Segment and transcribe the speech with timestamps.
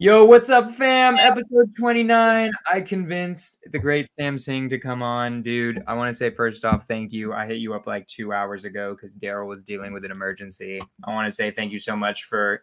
[0.00, 1.16] Yo, what's up, fam?
[1.18, 2.50] Episode 29.
[2.70, 5.84] I convinced the great Sam Singh to come on, dude.
[5.86, 7.32] I want to say first off, thank you.
[7.32, 10.80] I hit you up like two hours ago because Daryl was dealing with an emergency.
[11.04, 12.62] I want to say thank you so much for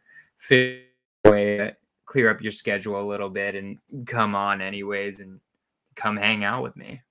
[1.23, 1.73] way
[2.05, 5.39] clear up your schedule a little bit and come on anyways and
[5.95, 7.01] come hang out with me.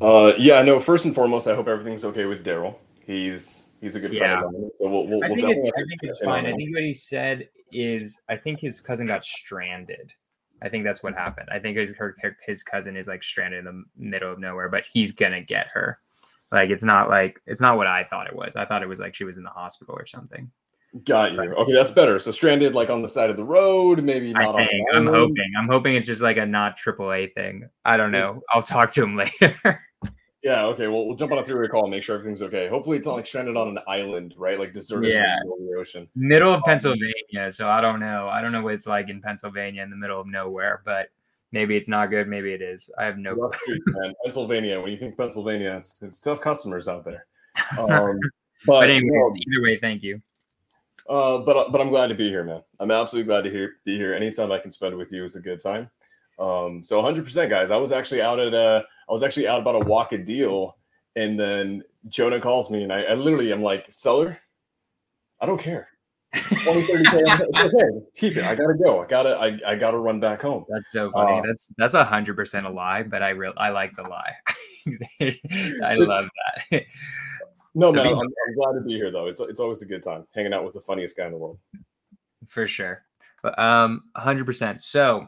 [0.00, 0.80] Uh, yeah, no.
[0.80, 2.74] First and foremost, I hope everything's okay with Daryl.
[3.06, 4.40] He's he's a good Yeah.
[4.40, 4.70] friend of mine.
[4.80, 6.52] So we'll, we'll, I we'll think it's I think it's check in on fine.
[6.52, 10.12] I think what he said is I think his cousin got stranded.
[10.62, 11.48] I think that's what happened.
[11.50, 12.16] I think his her,
[12.46, 15.98] his cousin is like stranded in the middle of nowhere, but he's gonna get her.
[16.52, 18.56] Like it's not like it's not what I thought it was.
[18.56, 20.50] I thought it was like she was in the hospital or something.
[21.04, 21.40] Got you.
[21.40, 22.18] Okay, that's better.
[22.18, 24.88] So stranded like on the side of the road, maybe I not on think.
[24.92, 25.52] I'm hoping.
[25.56, 27.68] I'm hoping it's just like a not AAA thing.
[27.84, 28.40] I don't know.
[28.52, 29.80] I'll talk to him later.
[30.42, 30.86] Yeah, okay.
[30.88, 32.66] Well, we'll jump on a three-way call and make sure everything's okay.
[32.68, 34.58] Hopefully, it's not like stranded on an island, right?
[34.58, 35.36] Like deserted in Yeah.
[35.42, 36.08] the middle of the ocean.
[36.14, 38.28] middle of Pennsylvania, so I don't know.
[38.28, 41.08] I don't know what it's like in Pennsylvania in the middle of nowhere, but
[41.52, 42.26] maybe it's not good.
[42.26, 42.90] Maybe it is.
[42.98, 43.52] I have no clue.
[43.52, 44.14] Street, man.
[44.24, 44.80] Pennsylvania.
[44.80, 47.26] When you think Pennsylvania, it's, it's tough customers out there.
[47.78, 48.18] Um,
[48.66, 50.22] but But anyways, no, either way, thank you.
[51.08, 52.62] Uh, but but I'm glad to be here, man.
[52.78, 54.14] I'm absolutely glad to hear, be here.
[54.14, 55.90] Anytime I can spend with you is a good time.
[56.40, 57.70] Um, so 100%, guys.
[57.70, 60.76] I was actually out at uh, I was actually out about a walk a deal,
[61.14, 64.40] and then Jonah calls me, and I, I literally am like, seller,
[65.40, 65.88] I don't care.
[66.32, 68.06] 20, 30 K, it's okay.
[68.14, 68.44] Keep it.
[68.44, 69.02] I gotta go.
[69.02, 70.64] I gotta I, I gotta run back home.
[70.68, 71.40] That's so funny.
[71.40, 74.32] Uh, that's that's a hundred percent a lie, but I real I like the lie.
[75.82, 76.28] I love
[76.70, 76.84] that.
[77.74, 79.26] No, man, I'm, I'm glad to be here though.
[79.26, 81.58] It's it's always a good time hanging out with the funniest guy in the world.
[82.46, 83.02] for sure.
[83.42, 84.80] But um, hundred percent.
[84.80, 85.26] So,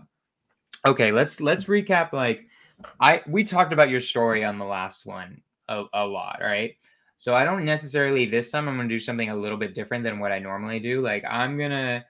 [0.84, 2.12] okay, let's let's recap.
[2.12, 2.46] Like,
[3.00, 6.74] I we talked about your story on the last one a, a lot, right?
[7.18, 8.68] So I don't necessarily this time.
[8.68, 11.00] I'm gonna do something a little bit different than what I normally do.
[11.00, 12.04] Like, I'm gonna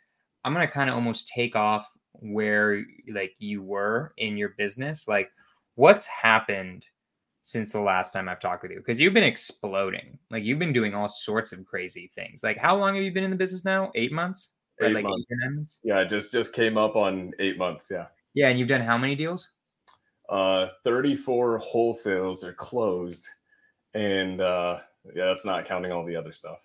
[0.45, 5.07] I'm gonna kind of almost take off where like you were in your business.
[5.07, 5.31] Like,
[5.75, 6.87] what's happened
[7.43, 8.79] since the last time I've talked with you?
[8.79, 10.19] Because you've been exploding.
[10.31, 12.43] Like, you've been doing all sorts of crazy things.
[12.43, 13.91] Like, how long have you been in the business now?
[13.95, 14.53] Eight months.
[14.81, 15.27] Eight like months.
[15.31, 15.81] eight months?
[15.85, 17.89] Yeah, just just came up on eight months.
[17.91, 18.07] Yeah.
[18.35, 19.51] Yeah, and you've done how many deals?
[20.29, 23.29] Uh, 34 wholesales are closed,
[23.95, 24.79] and uh,
[25.15, 26.59] yeah, that's not counting all the other stuff.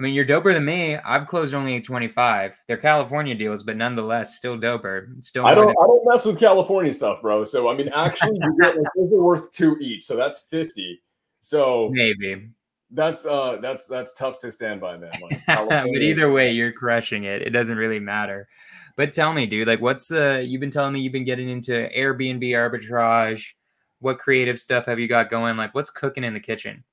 [0.00, 0.96] I mean, you're doper than me.
[0.96, 2.52] I've closed only 25.
[2.66, 5.22] They're California deals, but nonetheless, still doper.
[5.22, 7.44] Still I don't I don't mess with California stuff, bro.
[7.44, 11.02] So I mean, actually, you get like those are worth two each, so that's 50.
[11.42, 12.48] So maybe.
[12.90, 15.12] that's uh that's that's tough to stand by, man.
[15.20, 17.42] Like, but either way, you're crushing it.
[17.42, 18.48] It doesn't really matter.
[18.96, 20.44] But tell me, dude, like, what's the?
[20.46, 23.54] You've been telling me you've been getting into Airbnb arbitrage.
[24.00, 25.56] What creative stuff have you got going?
[25.56, 26.84] Like, what's cooking in the kitchen?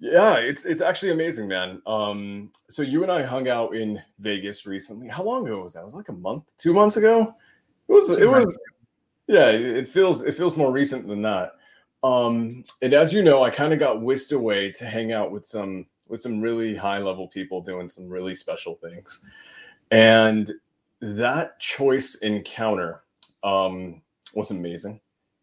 [0.00, 1.82] Yeah, it's it's actually amazing, man.
[1.86, 5.08] Um, so you and I hung out in Vegas recently.
[5.08, 5.80] How long ago was that?
[5.80, 7.34] It was like a month, two months ago.
[7.88, 8.10] It was.
[8.10, 8.58] It was.
[9.26, 11.52] Yeah, it it feels it feels more recent than that.
[12.02, 15.46] Um, and as you know, I kind of got whisked away to hang out with
[15.46, 19.20] some with some really high level people doing some really special things,
[19.90, 20.50] and
[21.00, 23.02] that choice encounter
[23.42, 24.02] um,
[24.34, 25.00] was amazing.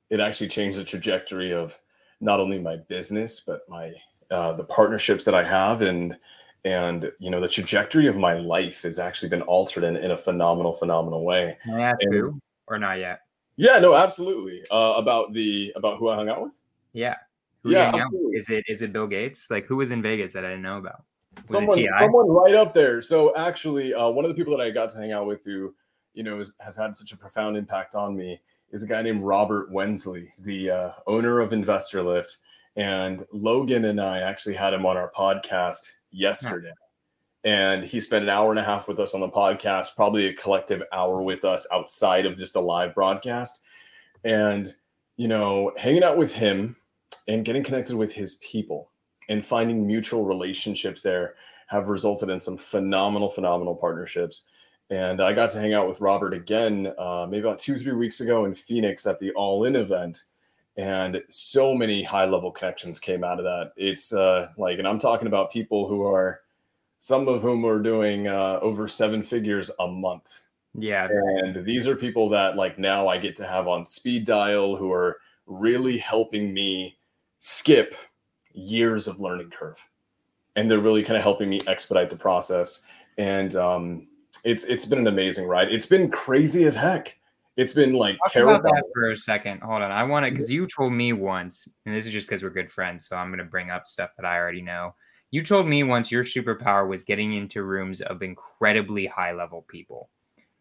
[0.10, 1.78] It actually changed the trajectory of
[2.22, 3.94] not only my business but my
[4.32, 6.18] uh, the partnerships that I have and
[6.66, 10.18] and you know the trajectory of my life has actually been altered in, in a
[10.18, 11.58] phenomenal phenomenal way.
[11.64, 13.22] Can I ask And- who or not yet?
[13.60, 14.64] Yeah, no, absolutely.
[14.72, 16.54] Uh, about the about who I hung out with.
[16.94, 17.16] Yeah.
[17.64, 18.20] Who Yeah, you hang out with?
[18.20, 18.38] absolutely.
[18.38, 19.50] Is it is it Bill Gates?
[19.50, 21.04] Like, who was in Vegas that I didn't know about?
[21.42, 23.02] Was Someone, someone right up there.
[23.02, 25.74] So actually, uh, one of the people that I got to hang out with who,
[26.14, 29.24] you know, is, has had such a profound impact on me is a guy named
[29.24, 32.38] Robert Wensley, the uh, owner of Investor Lift.
[32.76, 36.74] And Logan and I actually had him on our podcast yesterday.
[37.44, 40.34] And he spent an hour and a half with us on the podcast, probably a
[40.34, 43.62] collective hour with us outside of just a live broadcast.
[44.24, 44.76] And,
[45.16, 46.76] you know, hanging out with him
[47.28, 48.92] and getting connected with his people
[49.30, 51.36] and finding mutual relationships there
[51.68, 54.44] have resulted in some phenomenal, phenomenal partnerships.
[54.90, 58.22] And I got to hang out with Robert again, uh, maybe about two, three weeks
[58.22, 60.24] ago in Phoenix at the All In event.
[60.78, 63.74] And so many high level connections came out of that.
[63.76, 66.42] It's uh, like, and I'm talking about people who are,
[67.00, 70.44] some of whom are doing uh, over seven figures a month.
[70.74, 71.08] Yeah.
[71.10, 74.92] And these are people that like now I get to have on speed dial who
[74.94, 76.98] are really helping me
[77.40, 77.96] skip
[78.58, 79.84] years of learning curve.
[80.56, 82.82] And they're really kind of helping me expedite the process.
[83.18, 84.08] And um,
[84.44, 85.72] it's it's been an amazing ride.
[85.72, 87.18] It's been crazy as heck.
[87.58, 88.76] It's been like Talk about terrifying.
[88.76, 89.62] that for a second.
[89.62, 89.92] Hold on.
[89.92, 92.72] I want to, because you told me once, and this is just because we're good
[92.72, 93.08] friends.
[93.08, 94.94] So I'm going to bring up stuff that I already know.
[95.32, 100.10] You told me once your superpower was getting into rooms of incredibly high level people.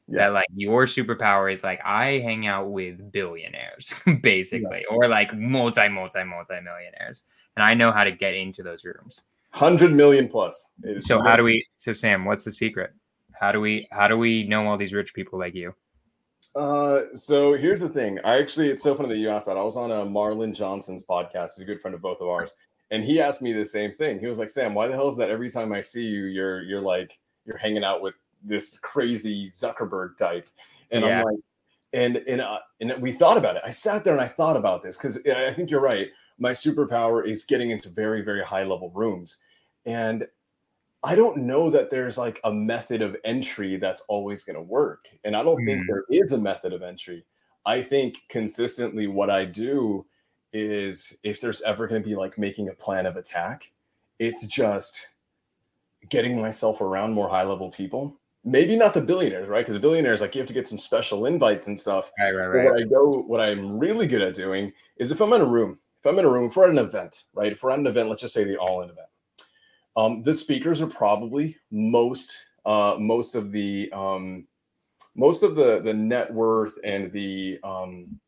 [0.08, 0.18] Yeah.
[0.18, 4.96] That like your superpower is like I hang out with billionaires, basically, yeah.
[4.96, 7.24] or like multi, multi, multi millionaires,
[7.56, 9.22] and I know how to get into those rooms.
[9.50, 10.72] Hundred million plus.
[11.00, 11.66] So how do we?
[11.76, 12.92] So Sam, what's the secret?
[13.32, 13.88] How do we?
[13.90, 15.74] How do we know all these rich people like you?
[16.54, 18.18] Uh, so here's the thing.
[18.24, 19.58] I actually, it's so funny that you asked that.
[19.58, 21.50] I was on a Marlon Johnson's podcast.
[21.56, 22.54] He's a good friend of both of ours,
[22.90, 24.18] and he asked me the same thing.
[24.18, 25.30] He was like, "Sam, why the hell is that?
[25.30, 30.16] Every time I see you, you're you're like you're hanging out with this crazy Zuckerberg
[30.18, 30.46] type,"
[30.90, 31.20] and yeah.
[31.20, 31.40] I'm like,
[31.92, 33.62] and and uh, and we thought about it.
[33.64, 36.10] I sat there and I thought about this because I think you're right.
[36.38, 39.38] My superpower is getting into very very high level rooms,
[39.84, 40.26] and
[41.02, 45.06] I don't know that there's like a method of entry that's always going to work.
[45.22, 45.66] And I don't mm.
[45.66, 47.24] think there is a method of entry.
[47.64, 50.04] I think consistently what I do
[50.52, 53.70] is if there's ever going to be like making a plan of attack,
[54.18, 55.08] it's just
[56.08, 58.18] getting myself around more high level people.
[58.44, 59.60] Maybe not the billionaires, right?
[59.60, 62.10] Because the billionaires, like you have to get some special invites and stuff.
[62.18, 62.64] Right, right, right.
[62.64, 65.46] But what I go, what I'm really good at doing is if I'm in a
[65.46, 67.52] room, if I'm in a room, if we're at an event, right?
[67.52, 69.08] If we're at an event, let's just say the all in event
[69.96, 74.46] um, the speakers are probably most uh, most of the um,
[75.14, 78.20] most of the the net worth and the um,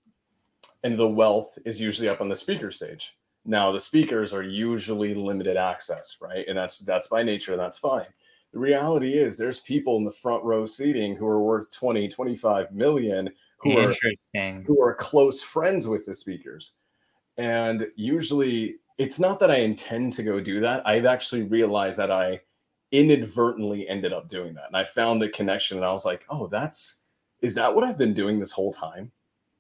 [0.85, 3.17] and the wealth is usually up on the speaker stage.
[3.45, 6.47] Now the speakers are usually limited access, right?
[6.49, 8.07] And that's that's by nature, that's fine.
[8.53, 12.73] The reality is there's people in the front row seating who are worth 20, 25
[12.73, 13.29] million
[13.59, 13.93] who are
[14.65, 16.73] who are close friends with the speakers.
[17.39, 20.87] And usually it's not that I intend to go do that.
[20.87, 22.41] I've actually realized that I
[22.91, 24.67] inadvertently ended up doing that.
[24.67, 26.97] And I found the connection and I was like, oh, that's,
[27.41, 29.13] is that what I've been doing this whole time?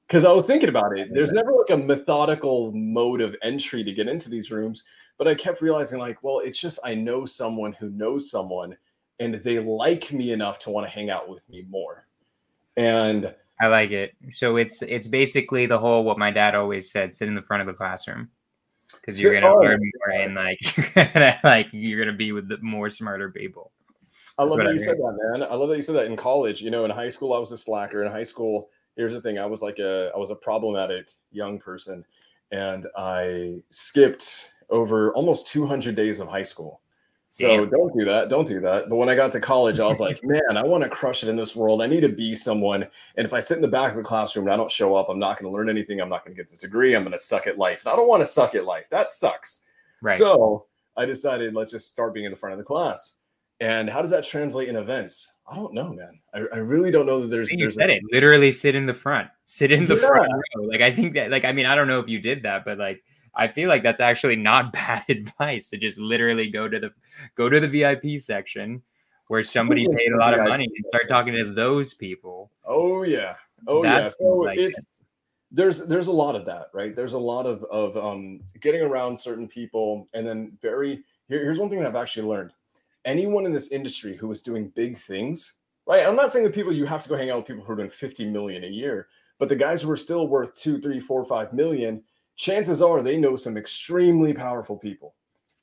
[0.06, 1.12] Because I was thinking about it.
[1.12, 4.84] There's never like a methodical mode of entry to get into these rooms.
[5.18, 8.76] But I kept realizing, like, well, it's just I know someone who knows someone
[9.20, 12.06] and they like me enough to want to hang out with me more.
[12.76, 14.14] And I like it.
[14.30, 17.60] So it's it's basically the whole what my dad always said: sit in the front
[17.60, 18.30] of the classroom
[19.00, 23.30] because you're gonna learn more and like like you're gonna be with the more smarter
[23.30, 23.72] people.
[24.38, 25.42] I love that I you said that, man.
[25.50, 26.60] I love that you said that in college.
[26.60, 28.02] You know, in high school, I was a slacker.
[28.04, 31.58] In high school, here's the thing: I was like a I was a problematic young
[31.58, 32.04] person,
[32.52, 36.82] and I skipped over almost 200 days of high school
[37.30, 37.68] so Damn.
[37.68, 38.30] don't do that.
[38.30, 38.88] Don't do that.
[38.88, 41.28] But when I got to college, I was like, man, I want to crush it
[41.28, 41.82] in this world.
[41.82, 42.86] I need to be someone.
[43.16, 45.08] And if I sit in the back of the classroom and I don't show up,
[45.08, 46.00] I'm not going to learn anything.
[46.00, 46.96] I'm not going to get this degree.
[46.96, 47.84] I'm going to suck at life.
[47.84, 48.88] And I don't want to suck at life.
[48.90, 49.62] That sucks.
[50.00, 50.16] Right.
[50.16, 50.66] So
[50.96, 53.14] I decided let's just start being in the front of the class.
[53.60, 55.32] And how does that translate in events?
[55.50, 56.20] I don't know, man.
[56.32, 57.50] I, I really don't know that there's.
[57.50, 58.02] You there's said a, it.
[58.12, 59.28] Literally sit in the front.
[59.44, 60.06] Sit in the yeah.
[60.06, 60.64] front row.
[60.64, 61.30] Like I think that.
[61.30, 63.02] Like I mean, I don't know if you did that, but like
[63.38, 66.90] I feel like that's actually not bad advice to just literally go to the
[67.36, 68.82] go to the VIP section
[69.28, 72.50] where somebody paid a lot of money and start talking to those people.
[72.64, 73.36] Oh yeah.
[73.66, 74.26] Oh that's yeah.
[74.26, 74.86] So like it's it.
[75.52, 76.94] there's there's a lot of that, right?
[76.94, 81.58] There's a lot of of um getting around certain people and then very here, here's
[81.58, 82.52] one thing that I've actually learned.
[83.04, 85.54] Anyone in this industry who is doing big things,
[85.86, 86.06] right?
[86.06, 87.76] I'm not saying that people you have to go hang out with people who are
[87.76, 89.08] doing 50 million a year,
[89.38, 92.02] but the guys who are still worth two, three, four, five million,
[92.38, 95.14] chances are they know some extremely powerful people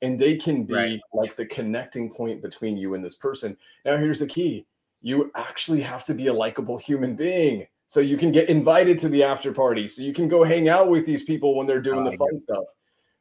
[0.02, 1.00] and they can be right.
[1.14, 3.56] like the connecting point between you and this person.
[3.84, 4.66] Now, here's the key
[5.00, 9.08] you actually have to be a likable human being so you can get invited to
[9.08, 12.06] the after party, so you can go hang out with these people when they're doing
[12.06, 12.64] oh, the fun stuff.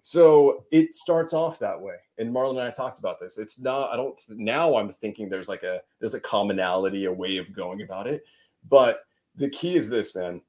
[0.01, 1.95] So it starts off that way.
[2.17, 3.37] And Marlon and I talked about this.
[3.37, 7.37] It's not, I don't, now I'm thinking there's like a, there's a commonality, a way
[7.37, 8.23] of going about it.
[8.67, 9.01] But
[9.35, 10.41] the key is this, man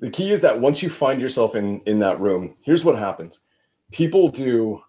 [0.00, 3.40] the key is that once you find yourself in in that room here's what happens.
[3.92, 4.82] People do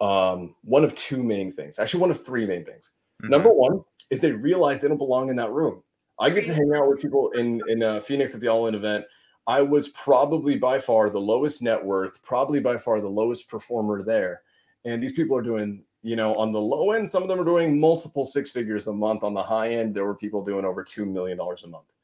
[0.00, 2.90] um, one of two main things actually one of three main things.
[3.22, 3.30] Mm-hmm.
[3.30, 3.80] number one
[4.10, 5.82] is they realize they don't belong in that room.
[6.18, 8.74] I get to hang out with people in in uh, phoenix at the all in
[8.74, 9.04] event.
[9.46, 14.02] I was probably by far the lowest net worth probably by far the lowest performer
[14.02, 14.42] there.
[14.84, 17.44] And these people are doing you know on the low end some of them are
[17.44, 19.24] doing multiple six figures a month.
[19.24, 21.94] On the high end there were people doing over $2 million a month.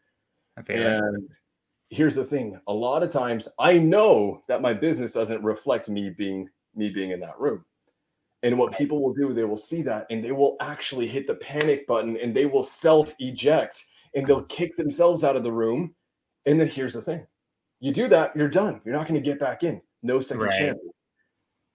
[0.76, 1.28] And
[1.90, 2.58] here's the thing.
[2.68, 7.10] A lot of times i know that my business doesn't reflect me being me being
[7.10, 7.64] in that room.
[8.42, 11.34] And what people will do they will see that and they will actually hit the
[11.34, 15.94] panic button and they will self eject and they'll kick themselves out of the room.
[16.46, 17.26] And then here's the thing.
[17.80, 18.80] You do that you're done.
[18.84, 19.82] You're not going to get back in.
[20.02, 20.58] No second right.
[20.58, 20.92] chances.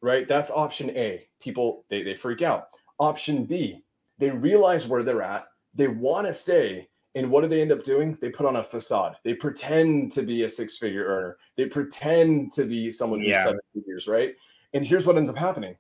[0.01, 0.27] Right?
[0.27, 1.27] That's option a.
[1.39, 2.69] People they, they freak out.
[2.99, 3.83] Option b
[4.17, 5.45] they realize where they're at.
[5.73, 8.17] They want to stay and what do they end up doing?
[8.21, 9.15] They put on a facade.
[9.23, 11.37] They pretend to be a six figure earner.
[11.55, 13.45] They pretend to be someone who's yeah.
[13.45, 14.35] seven figures, right?
[14.73, 15.75] And here's what ends up happening.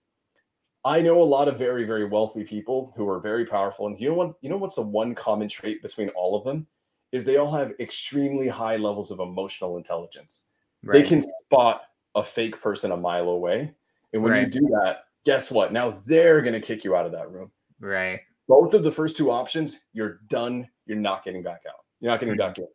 [0.85, 3.87] I know a lot of very, very wealthy people who are very powerful.
[3.87, 4.35] And you know what?
[4.41, 6.67] You know what's the one common trait between all of them?
[7.15, 10.45] is they all have extremely high levels of emotional intelligence.
[10.83, 11.01] Right.
[11.01, 13.73] They can spot a fake person a mile away.
[14.11, 14.41] And when right.
[14.41, 15.71] you do that, guess what?
[15.71, 17.51] Now they're going to kick you out of that room.
[17.79, 18.19] Right.
[18.47, 20.67] Both of the first two options, you're done.
[20.85, 21.85] You're not getting back out.
[21.99, 22.47] You're not getting mm-hmm.
[22.47, 22.67] back in.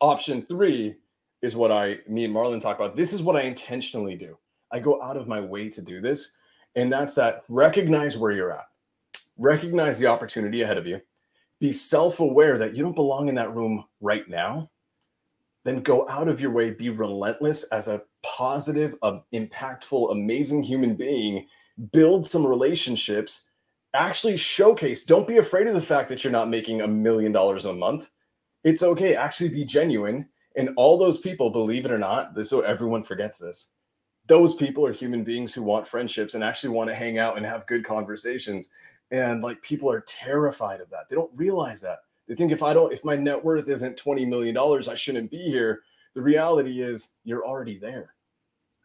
[0.00, 0.96] Option three
[1.42, 2.96] is what I, me and Marlon talk about.
[2.96, 4.38] This is what I intentionally do.
[4.72, 6.32] I go out of my way to do this.
[6.74, 8.66] And that's that recognize where you're at,
[9.36, 11.00] recognize the opportunity ahead of you,
[11.60, 14.70] be self aware that you don't belong in that room right now.
[15.64, 21.46] Then go out of your way, be relentless as a positive, impactful, amazing human being,
[21.92, 23.50] build some relationships,
[23.94, 25.04] actually showcase.
[25.04, 28.10] Don't be afraid of the fact that you're not making a million dollars a month.
[28.64, 29.16] It's okay.
[29.16, 30.28] Actually, be genuine.
[30.56, 33.72] And all those people, believe it or not, this so everyone forgets this
[34.26, 37.44] those people are human beings who want friendships and actually want to hang out and
[37.44, 38.68] have good conversations.
[39.10, 41.08] And like people are terrified of that.
[41.08, 41.98] They don't realize that.
[42.28, 45.38] They think if I don't, if my net worth isn't $20 million, I shouldn't be
[45.38, 45.80] here.
[46.14, 48.14] The reality is you're already there.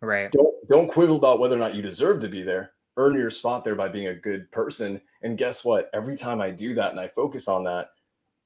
[0.02, 0.32] Right.
[0.32, 2.74] Don't don't quibble about whether or not you deserve to be there.
[2.98, 5.00] Earn your spot there by being a good person.
[5.22, 5.90] And guess what?
[5.94, 7.92] Every time I do that and I focus on that,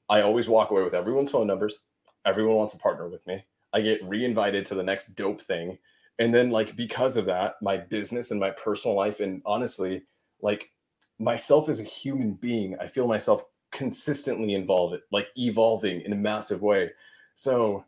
[0.09, 1.79] I always walk away with everyone's phone numbers.
[2.25, 3.43] Everyone wants to partner with me.
[3.73, 5.77] I get re-invited to the next dope thing
[6.21, 10.03] and then like because of that my business and my personal life and honestly
[10.41, 10.71] like
[11.19, 16.61] myself as a human being i feel myself consistently involved like evolving in a massive
[16.61, 16.89] way
[17.33, 17.83] so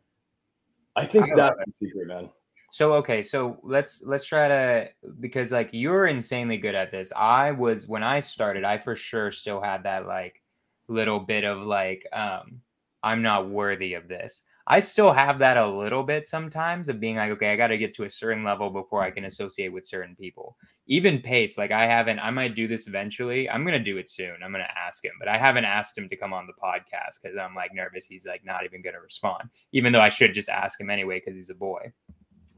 [0.96, 2.30] i think that's the secret man
[2.74, 4.90] so okay so let's let's try to
[5.20, 9.32] because like you're insanely good at this i was when i started i for sure
[9.32, 10.42] still had that like
[10.88, 12.60] little bit of like um
[13.04, 17.18] i'm not worthy of this I still have that a little bit sometimes of being
[17.18, 19.86] like, okay, I got to get to a certain level before I can associate with
[19.86, 20.56] certain people.
[20.88, 23.50] Even Pace, like I haven't, I might do this eventually.
[23.50, 24.36] I'm going to do it soon.
[24.42, 27.22] I'm going to ask him, but I haven't asked him to come on the podcast
[27.22, 28.06] because I'm like nervous.
[28.06, 31.20] He's like not even going to respond, even though I should just ask him anyway
[31.20, 31.92] because he's a boy.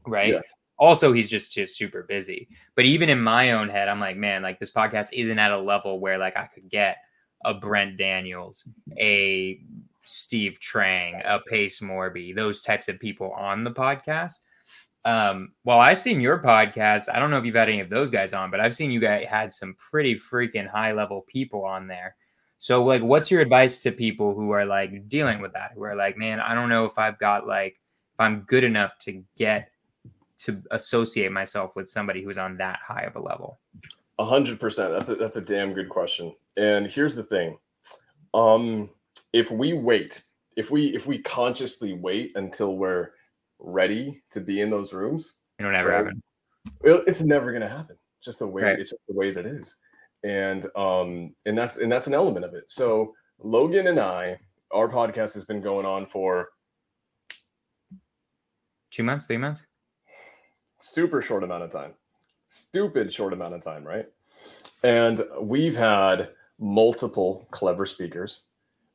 [0.06, 0.34] Right.
[0.34, 0.40] Yeah.
[0.78, 2.48] Also, he's just just super busy.
[2.74, 5.58] But even in my own head, I'm like, man, like this podcast isn't at a
[5.58, 6.98] level where like I could get
[7.44, 9.60] a Brent Daniels, a
[10.02, 14.40] Steve Trang, a Pace Morby, those types of people on the podcast.
[15.04, 17.08] Um, well, I've seen your podcast.
[17.12, 19.00] I don't know if you've had any of those guys on, but I've seen you
[19.00, 22.16] guys had some pretty freaking high level people on there.
[22.58, 25.72] So, like, what's your advice to people who are like dealing with that?
[25.74, 28.98] Who are like, man, I don't know if I've got like, if I'm good enough
[29.00, 29.70] to get
[30.38, 33.58] to associate myself with somebody who's on that high of a level.
[34.18, 34.92] A hundred percent.
[34.92, 36.34] That's a that's a damn good question.
[36.56, 37.58] And here's the thing.
[38.34, 38.90] Um,
[39.32, 40.22] if we wait,
[40.56, 43.10] if we if we consciously wait until we're
[43.58, 46.22] ready to be in those rooms, it'll never right, happen.
[46.82, 47.96] it's never going to happen.
[48.18, 48.78] It's just the way right.
[48.78, 49.76] it's just the way that is,
[50.24, 52.70] and um and that's and that's an element of it.
[52.70, 54.38] So Logan and I,
[54.70, 56.48] our podcast has been going on for
[58.90, 59.66] two months, three months,
[60.86, 61.92] super short amount of time,
[62.48, 64.06] stupid short amount of time, right?
[64.82, 68.44] And we've had multiple clever speakers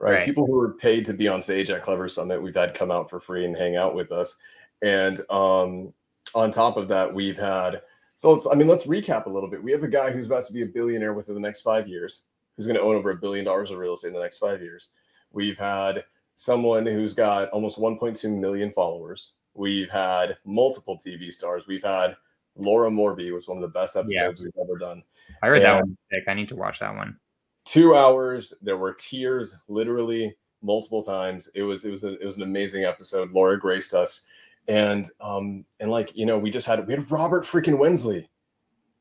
[0.02, 0.14] right?
[0.14, 0.26] right?
[0.26, 3.10] People who are paid to be on stage at Clever Summit, we've had come out
[3.10, 4.38] for free and hang out with us.
[4.82, 5.94] And um,
[6.34, 7.82] on top of that, we've had
[8.16, 9.64] so let's I mean let's recap a little bit.
[9.64, 12.24] We have a guy who's about to be a billionaire within the next five years,
[12.56, 14.62] who's going to own over a billion dollars of real estate in the next five
[14.62, 14.90] years.
[15.32, 16.04] We've had
[16.36, 19.34] someone who's got almost 1.2 million followers.
[19.54, 21.68] We've had multiple TV stars.
[21.68, 22.16] We've had
[22.56, 24.46] Laura Morby was one of the best episodes yeah.
[24.46, 25.04] we've ever done.
[25.44, 25.98] I heard and, that one.
[26.12, 26.24] Sick.
[26.28, 27.18] I need to watch that one
[27.66, 28.54] two hours.
[28.62, 31.50] There were tears, literally multiple times.
[31.56, 33.32] It was it was a, it was an amazing episode.
[33.32, 34.24] Laura graced us,
[34.68, 38.30] and um and like you know we just had we had Robert freaking Wensley.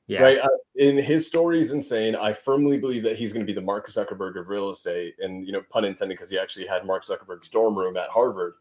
[0.07, 0.23] Yeah.
[0.23, 0.39] Right.
[0.39, 2.17] Uh, in his story is insane.
[2.17, 5.47] I firmly believe that he's going to be the Mark Zuckerberg of real estate, and
[5.47, 8.55] you know, pun intended, because he actually had Mark Zuckerberg's dorm room at Harvard.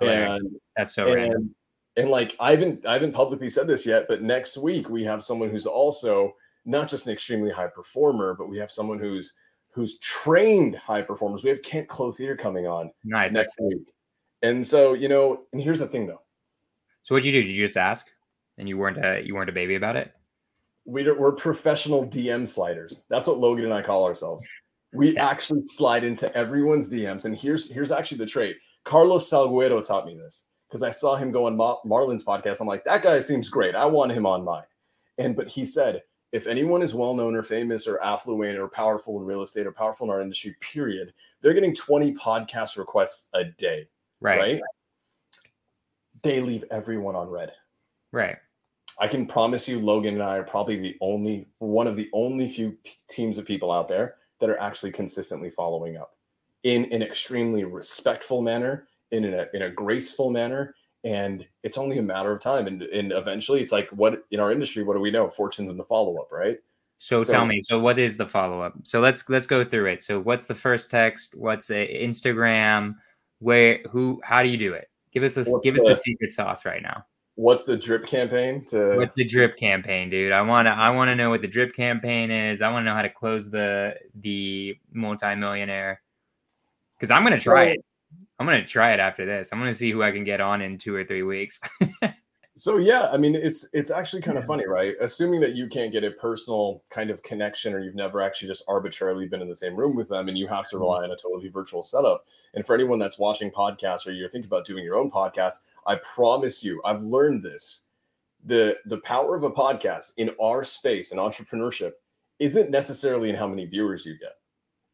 [0.00, 1.54] And that's so and, random.
[1.96, 5.22] And like I haven't I haven't publicly said this yet, but next week we have
[5.22, 6.34] someone who's also
[6.64, 9.34] not just an extremely high performer, but we have someone who's
[9.70, 11.42] who's trained high performers.
[11.42, 13.32] We have Kent Clothier coming on nice.
[13.32, 13.92] next week.
[14.42, 16.22] And so, you know, and here's the thing though.
[17.02, 17.42] So what'd you do?
[17.42, 18.08] Did you just ask
[18.58, 20.12] and you weren't a you weren't a baby about it?
[20.84, 23.04] We we're professional DM sliders.
[23.08, 24.46] That's what Logan and I call ourselves.
[24.92, 25.28] We yeah.
[25.28, 27.24] actually slide into everyone's DMs.
[27.24, 28.56] And here's here's actually the trait.
[28.84, 32.60] Carlos Salguero taught me this because I saw him go on Mar- Marlon's podcast.
[32.60, 33.74] I'm like, that guy seems great.
[33.74, 34.64] I want him on mine.
[35.18, 39.20] And but he said, if anyone is well known or famous or affluent or powerful
[39.20, 43.44] in real estate or powerful in our industry, period, they're getting 20 podcast requests a
[43.44, 43.86] day.
[44.20, 44.40] Right.
[44.40, 44.60] Right.
[46.22, 47.52] They leave everyone on red.
[48.10, 48.36] Right.
[48.98, 52.48] I can promise you, Logan and I are probably the only one of the only
[52.48, 56.16] few p- teams of people out there that are actually consistently following up.
[56.64, 62.02] In an extremely respectful manner, in a in a graceful manner, and it's only a
[62.02, 62.66] matter of time.
[62.66, 65.30] And and eventually, it's like what in our industry, what do we know?
[65.30, 66.58] Fortunes in the follow up, right?
[66.98, 68.74] So, so, tell me, so what is the follow up?
[68.82, 70.02] So let's let's go through it.
[70.02, 71.34] So what's the first text?
[71.36, 72.96] What's a Instagram?
[73.40, 74.20] Where who?
[74.24, 74.88] How do you do it?
[75.12, 75.52] Give us this.
[75.62, 77.04] Give the, us the secret sauce right now.
[77.36, 78.64] What's the drip campaign?
[78.66, 80.32] To what's the drip campaign, dude?
[80.32, 82.62] I wanna I wanna know what the drip campaign is.
[82.62, 86.00] I want to know how to close the the multimillionaire
[87.04, 87.84] because I'm gonna try so, it.
[88.38, 89.50] I'm gonna try it after this.
[89.52, 91.60] I'm gonna see who I can get on in two or three weeks.
[92.56, 94.94] So yeah, I mean it's it's actually kind of funny, right?
[95.00, 98.62] Assuming that you can't get a personal kind of connection or you've never actually just
[98.68, 100.84] arbitrarily been in the same room with them and you have to mm-hmm.
[100.84, 102.26] rely on a totally virtual setup.
[102.54, 105.96] And for anyone that's watching podcasts or you're thinking about doing your own podcast, I
[105.96, 107.82] promise you, I've learned this.
[108.44, 111.94] The the power of a podcast in our space in entrepreneurship
[112.38, 114.36] isn't necessarily in how many viewers you get.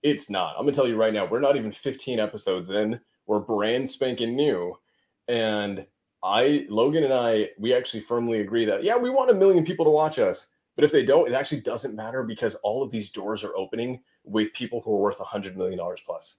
[0.03, 0.55] It's not.
[0.57, 3.01] I'm gonna tell you right now, we're not even 15 episodes in.
[3.27, 4.79] We're brand spanking new.
[5.29, 5.87] And
[6.23, 9.85] I Logan and I we actually firmly agree that yeah we want a million people
[9.85, 13.11] to watch us but if they don't it actually doesn't matter because all of these
[13.11, 16.37] doors are opening with people who are worth a hundred million dollars plus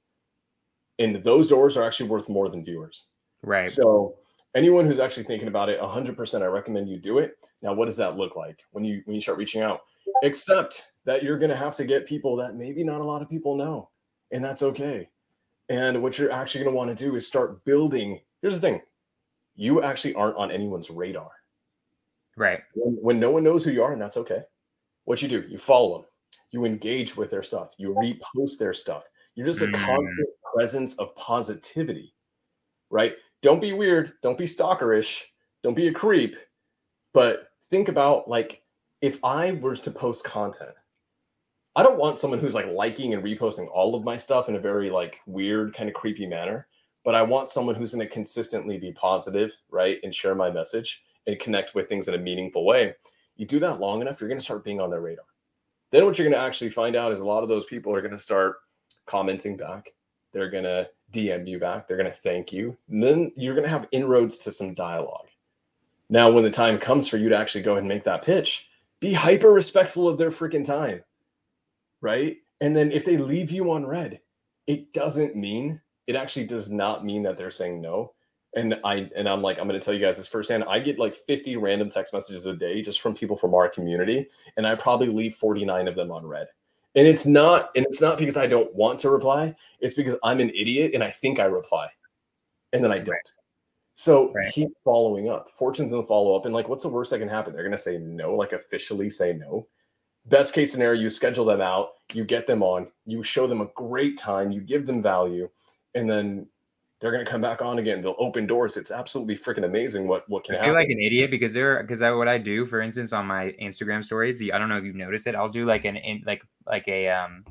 [0.99, 3.05] and those doors are actually worth more than viewers
[3.43, 4.15] right so
[4.55, 7.97] anyone who's actually thinking about it 100% I recommend you do it now what does
[7.97, 9.81] that look like when you when you start reaching out
[10.23, 13.29] except that you're going to have to get people that maybe not a lot of
[13.29, 13.89] people know
[14.31, 15.09] and that's okay
[15.69, 18.81] and what you're actually going to want to do is start building here's the thing
[19.55, 21.31] you actually aren't on anyone's radar.
[22.37, 22.61] Right.
[22.73, 24.41] When, when, no one knows who you are, and that's okay.
[25.03, 26.05] What you do, you follow them,
[26.51, 29.03] you engage with their stuff, you repost their stuff.
[29.35, 29.73] You're just a mm.
[29.73, 32.13] constant presence of positivity,
[32.89, 33.15] right?
[33.41, 34.13] Don't be weird.
[34.21, 35.23] Don't be stalkerish.
[35.63, 36.37] Don't be a creep.
[37.13, 38.61] But think about like
[39.01, 40.75] if I was to post content,
[41.75, 44.59] I don't want someone who's like liking and reposting all of my stuff in a
[44.59, 46.67] very like weird, kind of creepy manner
[47.03, 49.97] but I want someone who's going to consistently be positive, right?
[50.03, 52.95] And share my message and connect with things in a meaningful way.
[53.37, 55.25] You do that long enough, you're going to start being on their radar.
[55.89, 58.01] Then what you're going to actually find out is a lot of those people are
[58.01, 58.57] going to start
[59.07, 59.93] commenting back.
[60.31, 61.87] They're going to DM you back.
[61.87, 62.77] They're going to thank you.
[62.89, 65.27] And then you're going to have inroads to some dialogue.
[66.09, 68.69] Now, when the time comes for you to actually go and make that pitch,
[68.99, 71.03] be hyper respectful of their freaking time.
[72.01, 72.37] Right.
[72.59, 74.19] And then if they leave you on red,
[74.67, 78.13] it doesn't mean it actually does not mean that they're saying no.
[78.53, 80.65] And I and I'm like, I'm gonna tell you guys this firsthand.
[80.65, 84.27] I get like 50 random text messages a day just from people from our community,
[84.57, 86.47] and I probably leave 49 of them on red.
[86.95, 90.39] And it's not, and it's not because I don't want to reply, it's because I'm
[90.39, 91.89] an idiot and I think I reply.
[92.73, 93.17] And then I don't.
[93.95, 94.51] So right.
[94.51, 95.51] keep following up.
[95.51, 96.45] Fortune's gonna follow up.
[96.45, 97.53] And like, what's the worst that can happen?
[97.53, 99.67] They're gonna say no, like officially say no.
[100.25, 103.69] Best case scenario, you schedule them out, you get them on, you show them a
[103.75, 105.49] great time, you give them value,
[105.95, 106.47] and then
[107.01, 108.01] they're going to come back on again.
[108.01, 108.77] They'll open doors.
[108.77, 110.79] It's absolutely freaking amazing what what can I feel happen.
[110.79, 114.41] like an idiot because they're because what I do, for instance, on my Instagram stories,
[114.41, 115.35] I don't know if you've noticed it.
[115.35, 117.43] I'll do like an in, like like a um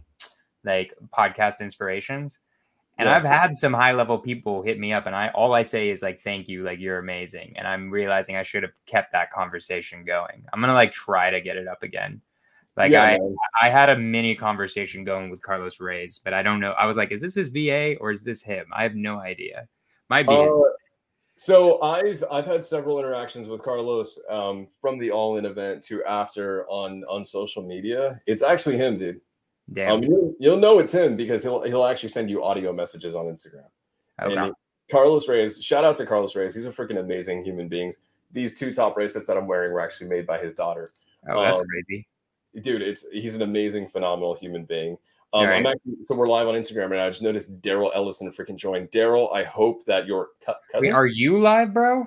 [0.65, 2.39] like podcast inspirations,
[2.97, 3.17] and yeah.
[3.17, 6.01] I've had some high level people hit me up, and I all I say is
[6.01, 10.05] like thank you, like you're amazing, and I'm realizing I should have kept that conversation
[10.05, 10.45] going.
[10.53, 12.23] I'm gonna like try to get it up again
[12.77, 13.37] like yeah, I, man.
[13.63, 16.73] I had a mini conversation going with Carlos Reyes, but I don't know.
[16.73, 18.67] I was like, is this his VA or is this him?
[18.73, 19.67] I have no idea.
[20.09, 20.35] Might be.
[20.35, 20.47] Uh,
[21.37, 26.05] so I've I've had several interactions with Carlos um, from the All In event to
[26.05, 28.21] after on on social media.
[28.27, 29.21] It's actually him, dude.
[29.73, 29.93] Damn.
[29.93, 33.27] Um, you'll, you'll know it's him because he'll he'll actually send you audio messages on
[33.27, 33.67] Instagram.
[34.23, 34.37] Okay.
[34.37, 34.55] And
[34.91, 36.55] Carlos Reyes, shout out to Carlos Reyes.
[36.55, 37.93] He's a freaking amazing human being.
[38.33, 40.91] These two top bracelets that I'm wearing were actually made by his daughter.
[41.29, 42.07] Oh, that's um, crazy
[42.61, 44.97] dude, it's he's an amazing, phenomenal human being.
[45.33, 45.59] Um, right.
[45.59, 47.07] I'm actually, so we're live on Instagram right now.
[47.07, 48.91] I just noticed Daryl Ellison freaking joined.
[48.91, 50.59] Daryl, I hope that your cousin.
[50.81, 52.05] Wait, are you live, bro?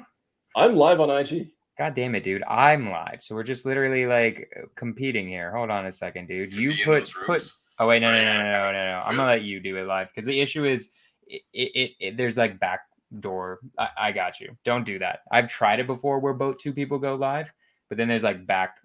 [0.56, 1.52] I'm live on IG.
[1.78, 2.44] God damn it, dude!
[2.44, 5.56] I'm live, so we're just literally like competing here.
[5.56, 6.54] Hold on a second, dude.
[6.54, 7.50] You put put.
[7.80, 9.02] Oh wait, no, no, no, no, no, no, no.
[9.04, 10.92] I'm gonna let you do it live because the issue is,
[11.28, 13.60] it, it, it there's like backdoor.
[13.80, 14.56] I, I got you.
[14.64, 15.22] Don't do that.
[15.32, 17.52] I've tried it before where both two people go live,
[17.90, 18.76] but then there's like back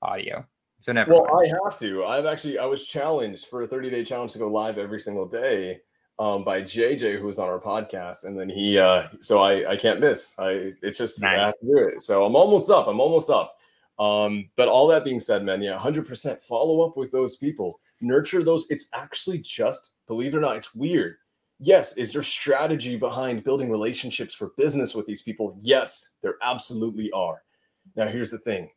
[0.00, 0.46] audio.
[0.82, 1.12] So never.
[1.12, 1.54] Well, mind.
[1.54, 2.04] I have to.
[2.04, 5.26] I've actually I was challenged for a 30 day challenge to go live every single
[5.26, 5.80] day
[6.18, 8.78] um, by JJ, who was on our podcast, and then he.
[8.78, 10.34] uh So I I can't miss.
[10.38, 11.38] I it's just nice.
[11.38, 12.00] I have to do it.
[12.00, 12.88] So I'm almost up.
[12.88, 13.58] I'm almost up.
[14.00, 18.42] Um, but all that being said, man, yeah, 100% follow up with those people, nurture
[18.42, 18.66] those.
[18.68, 21.14] It's actually just believe it or not, it's weird.
[21.60, 25.56] Yes, is there strategy behind building relationships for business with these people?
[25.60, 27.44] Yes, there absolutely are.
[27.94, 28.70] Now, here's the thing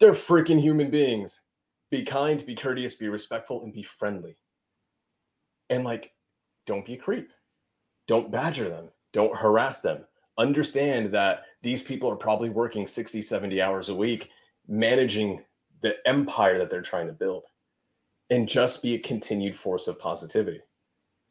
[0.00, 1.40] they're freaking human beings.
[1.90, 4.36] Be kind, be courteous, be respectful, and be friendly.
[5.70, 6.12] And like,
[6.66, 7.30] don't be a creep.
[8.06, 8.88] Don't badger them.
[9.12, 10.04] Don't harass them.
[10.36, 14.30] Understand that these people are probably working 60, 70 hours a week
[14.66, 15.42] managing
[15.80, 17.44] the empire that they're trying to build
[18.30, 20.60] and just be a continued force of positivity.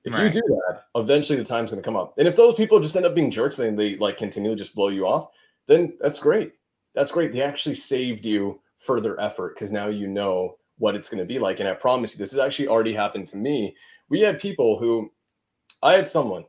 [0.04, 0.24] If right.
[0.24, 2.14] you do that, eventually the time's going to come up.
[2.18, 4.90] And if those people just end up being jerks and they like continually just blow
[4.90, 5.30] you off,
[5.68, 6.54] then that's great.
[6.96, 7.32] That's great.
[7.32, 11.40] They actually saved you further effort because now you know what it's going to be
[11.40, 11.60] like.
[11.60, 13.76] And I promise you, this has actually already happened to me.
[14.10, 15.12] We had people who,
[15.82, 16.46] I had someone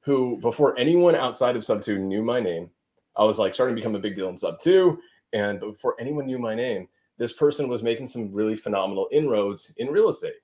[0.00, 2.70] who, before anyone outside of Sub 2 knew my name,
[3.16, 4.98] I was like starting to become a big deal in Sub 2.
[5.32, 9.88] And before anyone knew my name, this person was making some really phenomenal inroads in
[9.88, 10.34] real estate.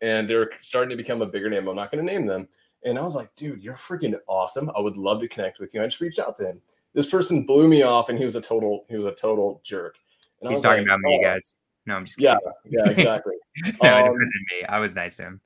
[0.00, 1.68] And they're starting to become a bigger name.
[1.68, 2.48] I'm not going to name them.
[2.84, 4.70] And I was like, dude, you're freaking awesome.
[4.76, 5.82] I would love to connect with you.
[5.82, 6.60] I just reached out to him.
[6.94, 9.96] This person blew me off and he was a total, he was a total jerk.
[10.40, 11.24] And He's talking like, about me, oh.
[11.24, 11.56] guys.
[11.86, 12.38] No, I'm just kidding.
[12.64, 13.34] Yeah, yeah, exactly.
[13.82, 14.66] no, um, it wasn't me.
[14.68, 15.40] I was nice to him.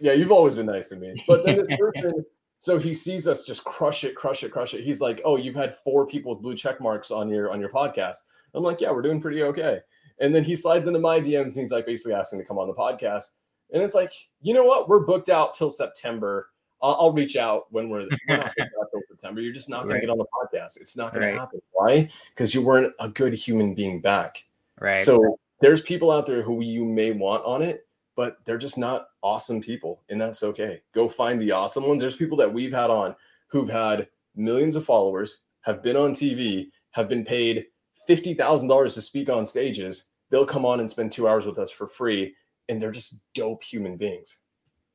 [0.00, 1.22] Yeah, you've always been nice to me.
[1.26, 2.24] But then this person,
[2.58, 4.82] so he sees us just crush it, crush it, crush it.
[4.82, 7.70] He's like, "Oh, you've had four people with blue check marks on your on your
[7.70, 8.16] podcast."
[8.54, 9.80] I'm like, "Yeah, we're doing pretty okay."
[10.20, 12.68] And then he slides into my DMs and he's like basically asking to come on
[12.68, 13.30] the podcast.
[13.72, 14.88] And it's like, you know what?
[14.88, 16.50] We're booked out till September.
[16.84, 19.40] I'll, I'll reach out when we're, we're not till September.
[19.40, 20.00] You're just not going right.
[20.00, 20.80] to get on the podcast.
[20.80, 21.32] It's not going right.
[21.32, 21.62] to happen.
[21.72, 22.10] Why?
[22.28, 24.44] Because you weren't a good human being back.
[24.80, 25.00] Right.
[25.00, 29.08] So there's people out there who you may want on it, but they're just not
[29.22, 30.02] awesome people.
[30.10, 30.82] And that's okay.
[30.94, 32.00] Go find the awesome ones.
[32.00, 33.16] There's people that we've had on
[33.46, 37.66] who've had millions of followers, have been on TV, have been paid
[38.06, 40.10] $50,000 to speak on stages.
[40.28, 42.34] They'll come on and spend two hours with us for free.
[42.68, 44.38] And they're just dope human beings.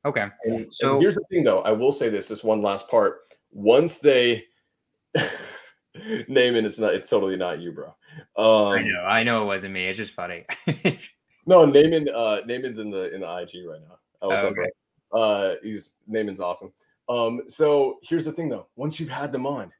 [0.04, 0.26] Okay.
[0.44, 1.60] And, so and here's the thing, though.
[1.60, 3.18] I will say this: this one last part.
[3.52, 4.44] Once they
[5.14, 6.94] name it, it's not.
[6.94, 7.88] It's totally not you, bro.
[8.36, 9.02] Um, I know.
[9.02, 9.86] I know it wasn't me.
[9.86, 10.44] It's just funny.
[11.46, 12.08] no, Naaman.
[12.08, 13.98] Uh, Naaman's in the in the IG right now.
[14.22, 14.62] Oh, what's oh, okay.
[14.62, 14.68] up?
[15.12, 16.72] Uh, he's Naaman's awesome.
[17.08, 18.68] Um, so here's the thing, though.
[18.76, 19.72] Once you've had them on,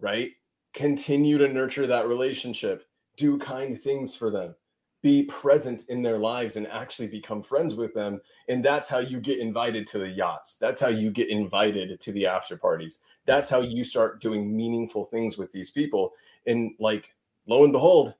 [0.00, 0.30] right?
[0.72, 2.86] Continue to nurture that relationship.
[3.16, 4.54] Do kind things for them
[5.02, 8.20] be present in their lives and actually become friends with them.
[8.48, 10.56] And that's how you get invited to the yachts.
[10.56, 13.00] That's how you get invited to the after parties.
[13.24, 16.12] That's how you start doing meaningful things with these people.
[16.46, 17.14] And like,
[17.46, 18.14] lo and behold,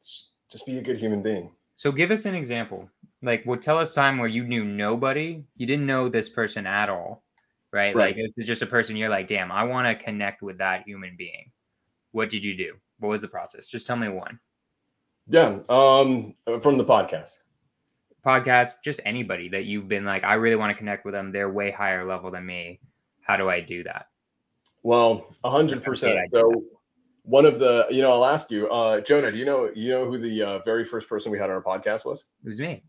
[0.00, 1.52] just be a good human being.
[1.76, 2.88] So give us an example.
[3.22, 6.88] Like, well, tell us time where you knew nobody, you didn't know this person at
[6.88, 7.22] all,
[7.72, 7.94] right?
[7.94, 8.08] right.
[8.08, 10.84] Like, this is just a person you're like, damn, I want to connect with that
[10.86, 11.50] human being.
[12.12, 12.74] What did you do?
[12.98, 13.66] What was the process?
[13.66, 14.38] Just tell me one.
[15.32, 17.38] Yeah, um, from the podcast.
[18.22, 21.32] Podcast, just anybody that you've been like, I really want to connect with them.
[21.32, 22.80] They're way higher level than me.
[23.22, 24.08] How do I do that?
[24.82, 26.18] Well, a hundred percent.
[26.30, 26.64] So
[27.22, 30.04] one of the, you know, I'll ask you, uh, Jonah, do you know, you know
[30.04, 32.26] who the uh, very first person we had on our podcast was?
[32.44, 32.82] It was me.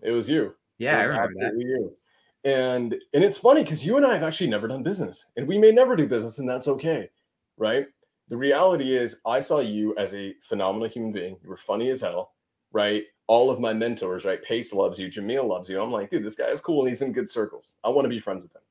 [0.00, 0.54] It was you.
[0.78, 1.52] Yeah, was I remember that.
[1.58, 1.96] You.
[2.44, 5.58] And and it's funny because you and I have actually never done business, and we
[5.58, 7.10] may never do business, and that's okay,
[7.56, 7.88] right?
[8.28, 11.36] The reality is I saw you as a phenomenal human being.
[11.42, 12.32] You were funny as hell,
[12.72, 13.04] right?
[13.26, 14.42] All of my mentors, right?
[14.42, 15.80] Pace loves you, Jamil loves you.
[15.80, 17.76] I'm like, dude, this guy is cool and he's in good circles.
[17.84, 18.62] I want to be friends with him.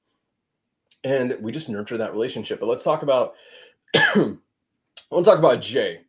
[1.04, 2.60] And we just nurture that relationship.
[2.60, 3.34] But let's talk about
[3.96, 6.02] I want to talk about Jay.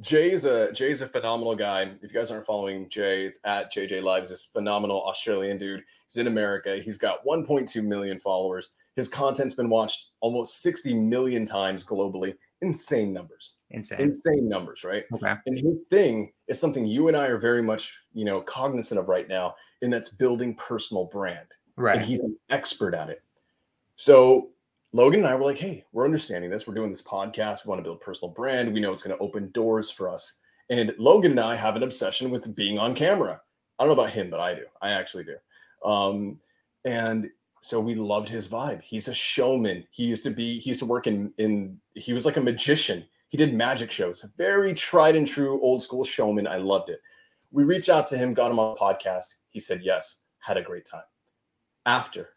[0.00, 1.82] Jay is a Jay is a phenomenal guy.
[2.02, 4.30] If you guys aren't following Jay, it's at JJ Lives.
[4.30, 5.82] This phenomenal Australian dude.
[6.06, 6.76] He's in America.
[6.76, 8.70] He's got 1.2 million followers.
[8.96, 13.54] His content's been watched almost 60 million times globally insane numbers.
[13.70, 14.00] Insane.
[14.00, 15.04] Insane numbers, right?
[15.12, 15.34] Okay.
[15.46, 19.08] And his thing is something you and I are very much, you know, cognizant of
[19.08, 21.46] right now, and that's building personal brand.
[21.76, 21.96] Right.
[21.96, 23.22] And he's an expert at it.
[23.96, 24.50] So
[24.92, 26.66] Logan and I were like, hey, we're understanding this.
[26.66, 27.64] We're doing this podcast.
[27.64, 28.72] We want to build personal brand.
[28.72, 30.34] We know it's going to open doors for us.
[30.70, 33.40] And Logan and I have an obsession with being on camera.
[33.78, 34.64] I don't know about him, but I do.
[34.80, 35.36] I actually do.
[35.88, 36.38] Um,
[36.84, 37.28] and
[37.64, 38.82] so we loved his vibe.
[38.82, 39.86] He's a showman.
[39.90, 43.06] He used to be, he used to work in, in, he was like a magician.
[43.30, 46.46] He did magic shows, very tried and true old school showman.
[46.46, 47.00] I loved it.
[47.52, 49.36] We reached out to him, got him on podcast.
[49.48, 51.04] He said yes, had a great time.
[51.86, 52.36] After,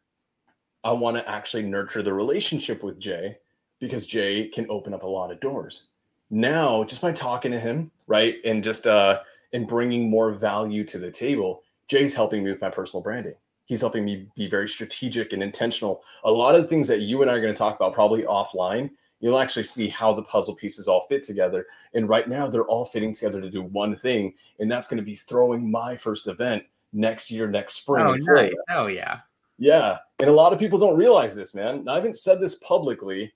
[0.85, 3.37] I want to actually nurture the relationship with Jay
[3.81, 5.89] because Jay can open up a lot of doors.
[6.29, 9.19] Now, just by talking to him, right, and just uh,
[9.51, 13.35] and bringing more value to the table, Jay's helping me with my personal branding
[13.67, 16.03] he's helping me be very strategic and intentional.
[16.23, 18.23] A lot of the things that you and I are going to talk about probably
[18.23, 21.67] offline, you'll actually see how the puzzle pieces all fit together.
[21.93, 25.03] And right now, they're all fitting together to do one thing, and that's going to
[25.03, 28.05] be throwing my first event next year, next spring.
[28.05, 28.53] Oh, nice.
[28.71, 29.19] Oh, yeah.
[29.57, 29.97] Yeah.
[30.19, 31.87] And a lot of people don't realize this, man.
[31.87, 33.33] I haven't said this publicly,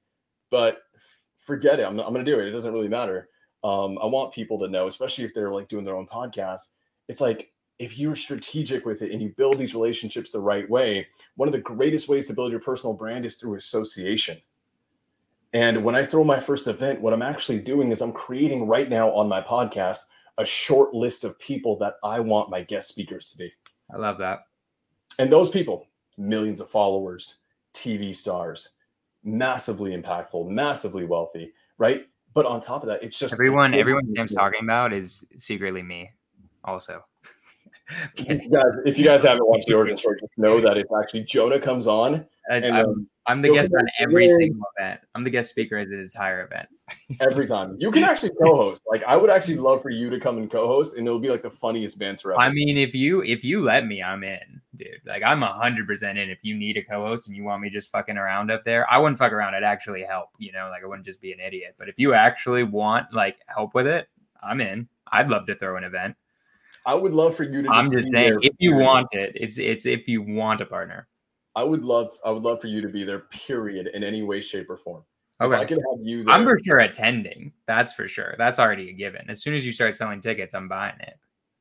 [0.49, 0.83] but
[1.37, 1.85] forget it.
[1.85, 2.47] I'm, I'm going to do it.
[2.47, 3.29] It doesn't really matter.
[3.63, 6.69] Um, I want people to know, especially if they're like doing their own podcast.
[7.07, 11.07] It's like if you're strategic with it and you build these relationships the right way,
[11.35, 14.37] one of the greatest ways to build your personal brand is through association.
[15.53, 18.87] And when I throw my first event, what I'm actually doing is I'm creating right
[18.87, 19.97] now on my podcast
[20.37, 23.51] a short list of people that I want my guest speakers to be.
[23.91, 24.41] I love that.
[25.17, 25.87] And those people,
[26.19, 27.39] millions of followers,
[27.73, 28.69] TV stars,
[29.23, 32.05] massively impactful, massively wealthy, right?
[32.35, 36.11] But on top of that, it's just everyone, everyone Sam's talking about is secretly me,
[36.63, 37.03] also.
[38.15, 40.91] if, you guys, if you guys haven't watched the origin story, just know that it's
[41.01, 42.25] actually Jonah comes on.
[42.49, 45.01] And, I'm, um, I'm, the guest on every single event.
[45.15, 46.67] I'm the guest speaker at the entire event.
[47.19, 47.75] every time.
[47.79, 48.83] You can actually co-host.
[48.89, 51.43] Like I would actually love for you to come and co-host, and it'll be like
[51.43, 52.41] the funniest banter ever.
[52.41, 55.01] I mean, if you if you let me, I'm in, dude.
[55.05, 56.29] Like I'm hundred percent in.
[56.29, 58.97] If you need a co-host and you want me just fucking around up there, I
[58.97, 59.55] wouldn't fuck around.
[59.55, 60.29] I'd actually help.
[60.37, 61.75] You know, like I wouldn't just be an idiot.
[61.77, 64.07] But if you actually want like help with it,
[64.41, 64.87] I'm in.
[65.11, 66.15] I'd love to throw an event.
[66.85, 67.69] I would love for you to.
[67.69, 71.07] I'm just saying, if you want it, it's it's if you want a partner.
[71.55, 73.19] I would love I would love for you to be there.
[73.19, 75.03] Period, in any way, shape, or form.
[75.41, 75.55] Okay.
[75.55, 76.23] If I can have you.
[76.23, 77.51] There, I'm for sure attending.
[77.67, 78.35] That's for sure.
[78.37, 79.29] That's already a given.
[79.29, 81.15] As soon as you start selling tickets, I'm buying it.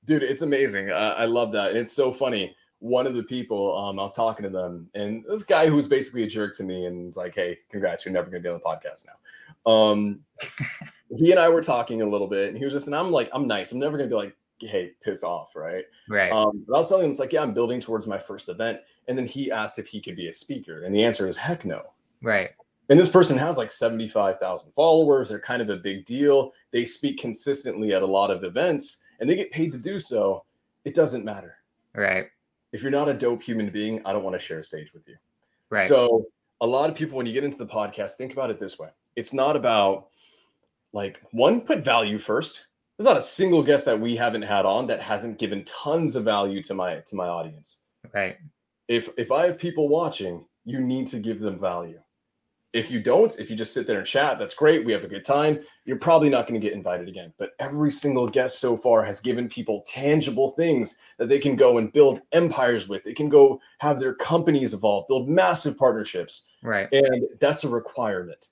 [0.04, 0.90] Dude, it's amazing.
[0.90, 2.54] Uh, I love that, and it's so funny.
[2.78, 6.22] One of the people, um, I was talking to them, and this guy who's basically
[6.22, 8.60] a jerk to me, and it's like, "Hey, congrats, you're never gonna be on the
[8.60, 10.20] podcast now." Um,
[11.16, 13.28] he and I were talking a little bit, and he was just, and I'm like,
[13.32, 13.72] I'm nice.
[13.72, 15.84] I'm never gonna be like, hey, piss off, right?
[16.08, 16.32] Right.
[16.32, 18.80] Um, but I was telling him, it's like, yeah, I'm building towards my first event.
[19.08, 20.84] And then he asked if he could be a speaker.
[20.84, 21.82] And the answer is heck no.
[22.22, 22.50] Right.
[22.88, 25.28] And this person has like 75,000 followers.
[25.28, 26.52] They're kind of a big deal.
[26.72, 30.44] They speak consistently at a lot of events and they get paid to do so.
[30.84, 31.56] It doesn't matter.
[31.94, 32.26] Right.
[32.72, 35.06] If you're not a dope human being, I don't want to share a stage with
[35.08, 35.16] you.
[35.70, 35.88] Right.
[35.88, 36.26] So,
[36.62, 38.90] a lot of people, when you get into the podcast, think about it this way
[39.16, 40.08] it's not about
[40.92, 42.66] like one, put value first
[43.00, 46.24] there's not a single guest that we haven't had on that hasn't given tons of
[46.24, 47.80] value to my to my audience.
[48.12, 48.36] Right.
[48.88, 51.98] If if I have people watching, you need to give them value.
[52.74, 54.84] If you don't, if you just sit there and chat, that's great.
[54.84, 55.60] We have a good time.
[55.86, 57.32] You're probably not going to get invited again.
[57.38, 61.78] But every single guest so far has given people tangible things that they can go
[61.78, 63.02] and build empires with.
[63.02, 66.48] They can go have their companies evolve, build massive partnerships.
[66.62, 66.86] Right.
[66.92, 68.48] And that's a requirement.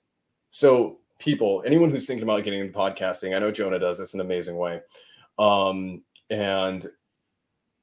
[0.49, 4.19] So people, anyone who's thinking about getting into podcasting, I know Jonah does this in
[4.19, 4.81] an amazing way.
[5.37, 6.85] Um, and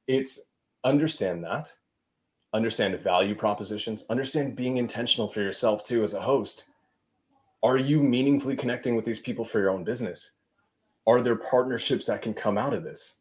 [0.06, 0.50] it's
[0.84, 1.72] understand that,
[2.52, 6.70] understand value propositions, understand being intentional for yourself too as a host.
[7.62, 10.32] Are you meaningfully connecting with these people for your own business?
[11.06, 13.20] Are there partnerships that can come out of this?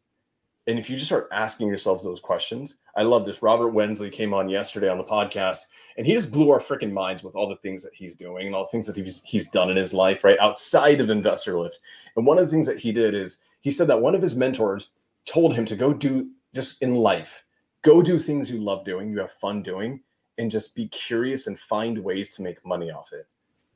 [0.68, 3.44] And if you just start asking yourselves those questions, I love this.
[3.44, 5.60] Robert Wensley came on yesterday on the podcast
[5.98, 8.56] and he just blew our freaking minds with all the things that he's doing and
[8.56, 10.40] all the things that he's, he's done in his life, right?
[10.40, 11.82] Outside of Investor Lift.
[12.16, 14.36] And one of the things that he did is he said that one of his
[14.36, 14.90] mentors
[15.26, 17.44] told him to go do just in life,
[17.84, 20.00] go do things you love doing, you have fun doing,
[20.40, 23.28] and just be curious and find ways to make money off it.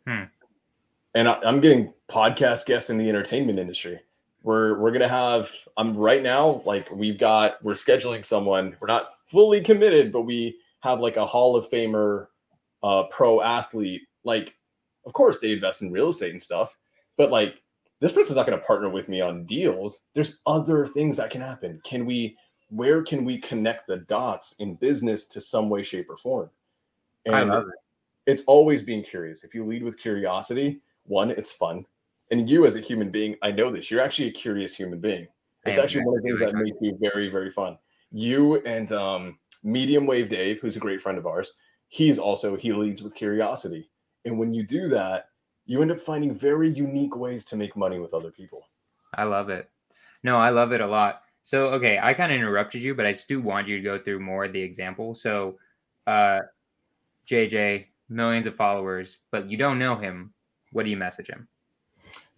[0.07, 0.23] Hmm.
[1.13, 3.99] And I, I'm getting podcast guests in the entertainment industry
[4.43, 8.75] we're we're gonna have i'm right now like we've got we're scheduling someone.
[8.79, 12.27] We're not fully committed but we have like a hall of famer
[12.83, 14.01] uh pro athlete.
[14.23, 14.55] Like
[15.05, 16.77] of course they invest in real estate and stuff
[17.17, 17.61] but like
[17.99, 19.99] this person's not going to partner with me on deals.
[20.15, 21.81] There's other things that can happen.
[21.83, 22.37] Can we
[22.69, 26.49] where can we connect the dots in business to some way shape or form?
[27.25, 28.31] And I love it.
[28.31, 29.43] it's always being curious.
[29.43, 31.85] If you lead with curiosity one it's fun
[32.31, 33.89] and you as a human being, I know this.
[33.89, 35.27] You're actually a curious human being.
[35.65, 37.77] It's actually one of the things that makes you very, very fun.
[38.11, 41.53] You and um, Medium Wave Dave, who's a great friend of ours,
[41.89, 43.89] he's also he leads with curiosity.
[44.25, 45.29] And when you do that,
[45.65, 48.63] you end up finding very unique ways to make money with other people.
[49.13, 49.69] I love it.
[50.23, 51.21] No, I love it a lot.
[51.43, 54.19] So, okay, I kind of interrupted you, but I still want you to go through
[54.19, 55.13] more of the example.
[55.13, 55.57] So,
[56.07, 56.39] uh,
[57.27, 60.33] JJ, millions of followers, but you don't know him.
[60.71, 61.47] What do you message him?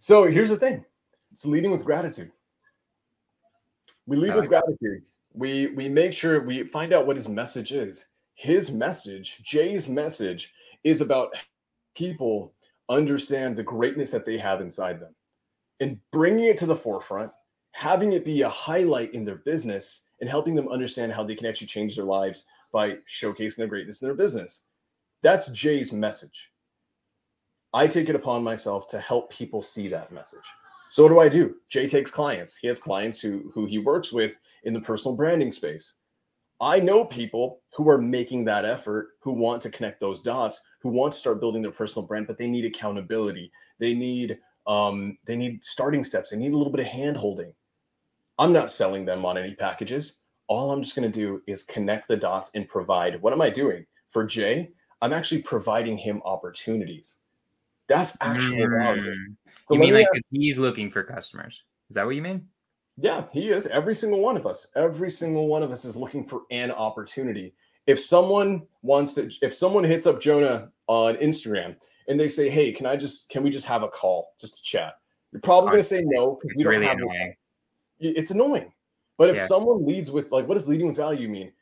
[0.02, 0.84] So here's the thing
[1.30, 2.32] it's leading with gratitude.
[4.06, 5.04] We lead like with gratitude.
[5.32, 8.06] We we make sure we find out what his message is.
[8.34, 11.32] His message, Jay's message, is about
[11.94, 12.52] people
[12.88, 15.14] understand the greatness that they have inside them
[15.78, 17.30] and bringing it to the forefront,
[17.70, 21.46] having it be a highlight in their business and helping them understand how they can
[21.46, 24.64] actually change their lives by showcasing their greatness in their business.
[25.22, 26.51] That's Jay's message.
[27.74, 30.44] I take it upon myself to help people see that message.
[30.90, 31.56] So what do I do?
[31.70, 32.54] Jay takes clients.
[32.56, 35.94] He has clients who who he works with in the personal branding space.
[36.60, 40.90] I know people who are making that effort, who want to connect those dots, who
[40.90, 43.50] want to start building their personal brand, but they need accountability.
[43.78, 46.30] They need um, they need starting steps.
[46.30, 47.52] They need a little bit of hand holding.
[48.38, 50.18] I'm not selling them on any packages.
[50.46, 53.20] all I'm just going to do is connect the dots and provide.
[53.22, 53.86] What am I doing?
[54.10, 57.18] For Jay, I'm actually providing him opportunities.
[57.88, 58.78] That's actual mm.
[58.78, 59.14] value.
[59.64, 61.62] So you mean like ask, he's looking for customers?
[61.88, 62.46] Is that what you mean?
[62.96, 63.66] Yeah, he is.
[63.66, 67.54] Every single one of us, every single one of us is looking for an opportunity.
[67.86, 71.76] If someone wants to, if someone hits up Jonah on Instagram
[72.08, 74.62] and they say, "Hey, can I just, can we just have a call just to
[74.62, 74.94] chat?"
[75.32, 76.98] You're probably going to say no because we don't really have.
[76.98, 77.34] Annoying.
[77.98, 78.72] It's annoying.
[79.16, 79.46] But if yeah.
[79.46, 81.52] someone leads with like, what does leading with value mean?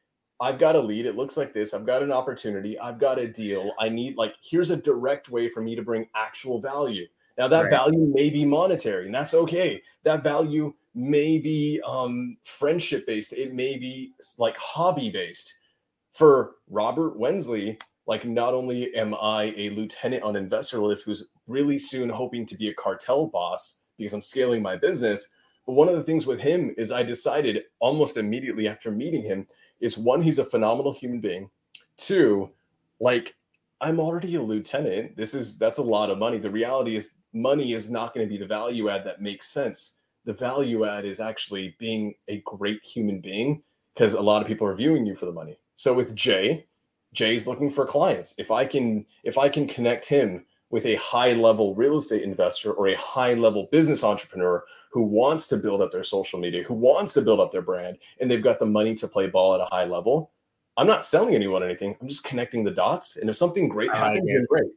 [0.40, 1.06] I've got a lead.
[1.06, 1.74] It looks like this.
[1.74, 2.78] I've got an opportunity.
[2.78, 3.72] I've got a deal.
[3.78, 7.06] I need like here's a direct way for me to bring actual value.
[7.36, 7.70] Now that right.
[7.70, 9.82] value may be monetary, and that's okay.
[10.04, 13.32] That value may be um, friendship based.
[13.32, 15.54] It may be like hobby based.
[16.12, 21.78] For Robert Wensley, like not only am I a lieutenant on Investor Lift who's really
[21.78, 25.28] soon hoping to be a cartel boss because I'm scaling my business,
[25.66, 29.46] but one of the things with him is I decided almost immediately after meeting him
[29.80, 31.50] is one, he's a phenomenal human being.
[31.96, 32.50] Two,
[33.00, 33.34] like
[33.80, 35.16] I'm already a lieutenant.
[35.16, 36.38] This is that's a lot of money.
[36.38, 39.96] The reality is money is not going to be the value add that makes sense.
[40.24, 43.62] The value add is actually being a great human being
[43.94, 45.58] because a lot of people are viewing you for the money.
[45.74, 46.66] So with Jay,
[47.12, 48.34] Jay's looking for clients.
[48.38, 52.72] If I can if I can connect him with a high level real estate investor
[52.72, 56.74] or a high level business entrepreneur who wants to build up their social media, who
[56.74, 59.60] wants to build up their brand, and they've got the money to play ball at
[59.60, 60.30] a high level,
[60.76, 61.94] I'm not selling anyone anything.
[62.00, 63.16] I'm just connecting the dots.
[63.16, 64.70] And if something great happens, then great.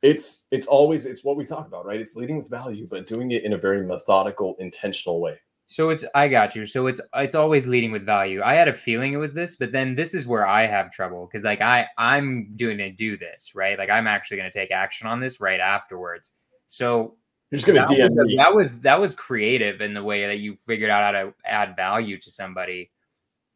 [0.00, 2.00] It's it's always it's what we talk about, right?
[2.00, 5.38] It's leading with value, but doing it in a very methodical, intentional way.
[5.66, 6.66] So it's I got you.
[6.66, 8.42] So it's it's always leading with value.
[8.42, 11.26] I had a feeling it was this, but then this is where I have trouble
[11.26, 13.78] because like I I'm doing to do this right.
[13.78, 16.32] Like I'm actually going to take action on this right afterwards.
[16.66, 17.16] So
[17.50, 20.38] you're just going to DM was, That was that was creative in the way that
[20.38, 22.90] you figured out how to add value to somebody.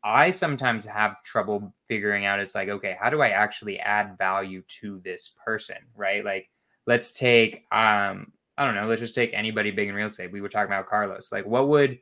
[0.02, 2.40] I sometimes have trouble figuring out.
[2.40, 5.78] It's like okay, how do I actually add value to this person?
[5.94, 6.24] Right?
[6.24, 6.48] Like
[6.86, 10.32] let's take um I don't know, let's just take anybody big in real estate.
[10.32, 11.30] We were talking about Carlos.
[11.30, 11.98] Like what would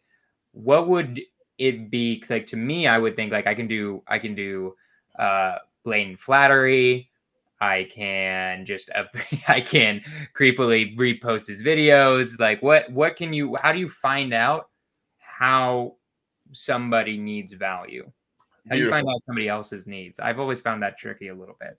[0.55, 1.21] what would
[1.59, 4.75] it be like to me i would think like i can do i can do
[5.19, 7.11] uh blatant flattery
[7.61, 9.05] i can just uh,
[9.49, 10.01] i can
[10.35, 14.69] creepily repost his videos like what what can you how do you find out
[15.19, 15.95] how
[16.53, 18.05] somebody needs value
[18.69, 18.77] how Beautiful.
[18.77, 21.79] do you find out somebody else's needs i've always found that tricky a little bit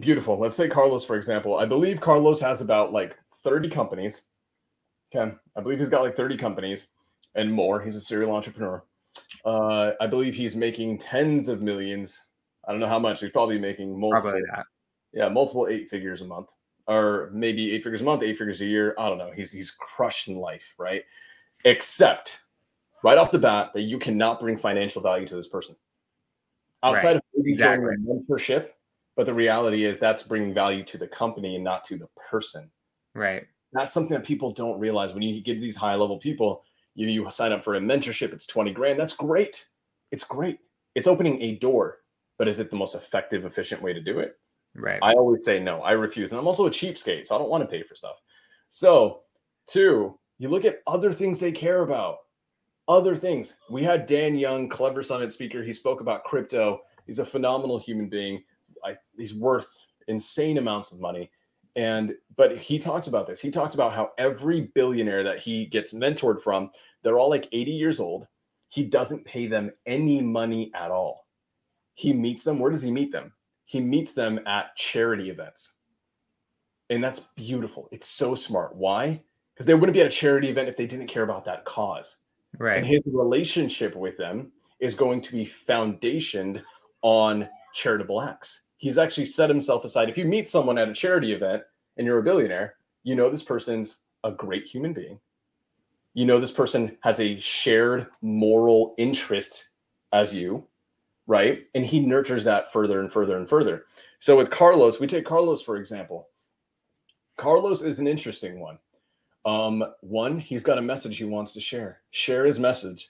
[0.00, 0.38] Beautiful.
[0.38, 1.58] Let's say Carlos, for example.
[1.58, 4.24] I believe Carlos has about like 30 companies.
[5.14, 5.32] Okay.
[5.56, 6.88] I believe he's got like 30 companies
[7.34, 7.80] and more.
[7.80, 8.82] He's a serial entrepreneur.
[9.44, 12.24] Uh, I believe he's making tens of millions.
[12.66, 13.20] I don't know how much.
[13.20, 14.32] He's probably making multiple.
[14.32, 14.64] Probably.
[15.12, 16.50] Yeah, multiple eight figures a month,
[16.88, 18.94] or maybe eight figures a month, eight figures a year.
[18.98, 19.30] I don't know.
[19.30, 21.02] He's he's crushing life, right?
[21.64, 22.42] Except
[23.04, 25.76] right off the bat that you cannot bring financial value to this person
[26.82, 27.16] outside right.
[27.16, 27.94] of maybe exactly.
[28.04, 28.68] mentorship.
[29.16, 32.70] But the reality is that's bringing value to the company and not to the person.
[33.14, 33.46] Right.
[33.72, 37.30] That's something that people don't realize when you get these high level people you, you
[37.30, 38.98] sign up for a mentorship, it's 20 grand.
[38.98, 39.68] That's great.
[40.10, 40.60] It's great.
[40.94, 41.98] It's opening a door,
[42.38, 44.38] but is it the most effective, efficient way to do it?
[44.76, 45.00] Right.
[45.02, 45.82] I always say no.
[45.82, 46.32] I refuse.
[46.32, 48.16] And I'm also a cheapskate, so I don't want to pay for stuff.
[48.68, 49.22] So,
[49.66, 52.18] two, you look at other things they care about.
[52.86, 53.54] Other things.
[53.70, 55.62] We had Dan Young, Clever Summit speaker.
[55.62, 56.80] He spoke about crypto.
[57.06, 58.42] He's a phenomenal human being.
[58.84, 61.30] I, he's worth insane amounts of money.
[61.76, 63.40] And but he talks about this.
[63.40, 66.70] He talks about how every billionaire that he gets mentored from,
[67.02, 68.26] they're all like 80 years old.
[68.68, 71.26] He doesn't pay them any money at all.
[71.94, 72.58] He meets them.
[72.58, 73.32] Where does he meet them?
[73.66, 75.74] He meets them at charity events.
[76.90, 77.88] And that's beautiful.
[77.92, 78.74] It's so smart.
[78.76, 79.22] Why?
[79.54, 82.16] Because they wouldn't be at a charity event if they didn't care about that cause.
[82.58, 82.78] Right.
[82.78, 86.62] And his relationship with them is going to be foundationed
[87.02, 90.10] on charitable acts he's actually set himself aside.
[90.10, 91.62] If you meet someone at a charity event
[91.96, 95.18] and you're a billionaire, you know this person's a great human being.
[96.12, 99.70] You know this person has a shared moral interest
[100.12, 100.68] as you,
[101.26, 101.64] right?
[101.74, 103.86] And he nurtures that further and further and further.
[104.18, 106.28] So with Carlos, we take Carlos for example.
[107.38, 108.76] Carlos is an interesting one.
[109.46, 112.02] Um, one, he's got a message he wants to share.
[112.10, 113.08] Share his message.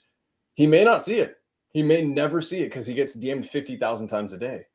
[0.54, 1.38] He may not see it.
[1.70, 4.66] He may never see it because he gets DM'd 50,000 times a day,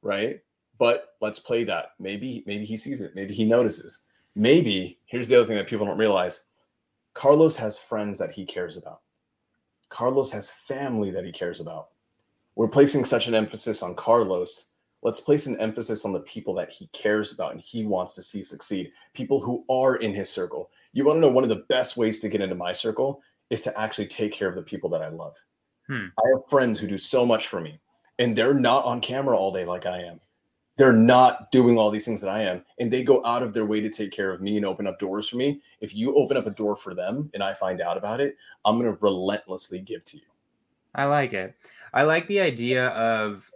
[0.00, 0.40] right?
[0.78, 1.92] But let's play that.
[1.98, 3.14] Maybe maybe he sees it.
[3.14, 4.02] Maybe he notices.
[4.34, 6.44] Maybe here's the other thing that people don't realize.
[7.14, 9.00] Carlos has friends that he cares about.
[9.88, 11.88] Carlos has family that he cares about.
[12.56, 14.66] We're placing such an emphasis on Carlos.
[15.02, 18.22] Let's place an emphasis on the people that he cares about and he wants to
[18.22, 18.90] see succeed.
[19.14, 20.70] People who are in his circle.
[20.92, 23.62] You want to know one of the best ways to get into my circle is
[23.62, 25.36] to actually take care of the people that I love.
[25.86, 26.06] Hmm.
[26.18, 27.78] I have friends who do so much for me,
[28.18, 30.20] and they're not on camera all day like I am.
[30.76, 33.64] They're not doing all these things that I am, and they go out of their
[33.64, 35.62] way to take care of me and open up doors for me.
[35.80, 38.78] If you open up a door for them and I find out about it, I'm
[38.78, 40.24] going to relentlessly give to you.
[40.94, 41.54] I like it.
[41.94, 43.50] I like the idea of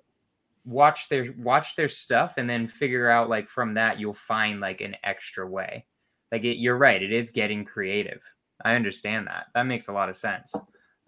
[0.64, 4.80] watch their watch their stuff and then figure out like from that you'll find like
[4.80, 5.84] an extra way.
[6.32, 8.22] Like it, you're right, it is getting creative.
[8.64, 9.46] I understand that.
[9.54, 10.54] That makes a lot of sense.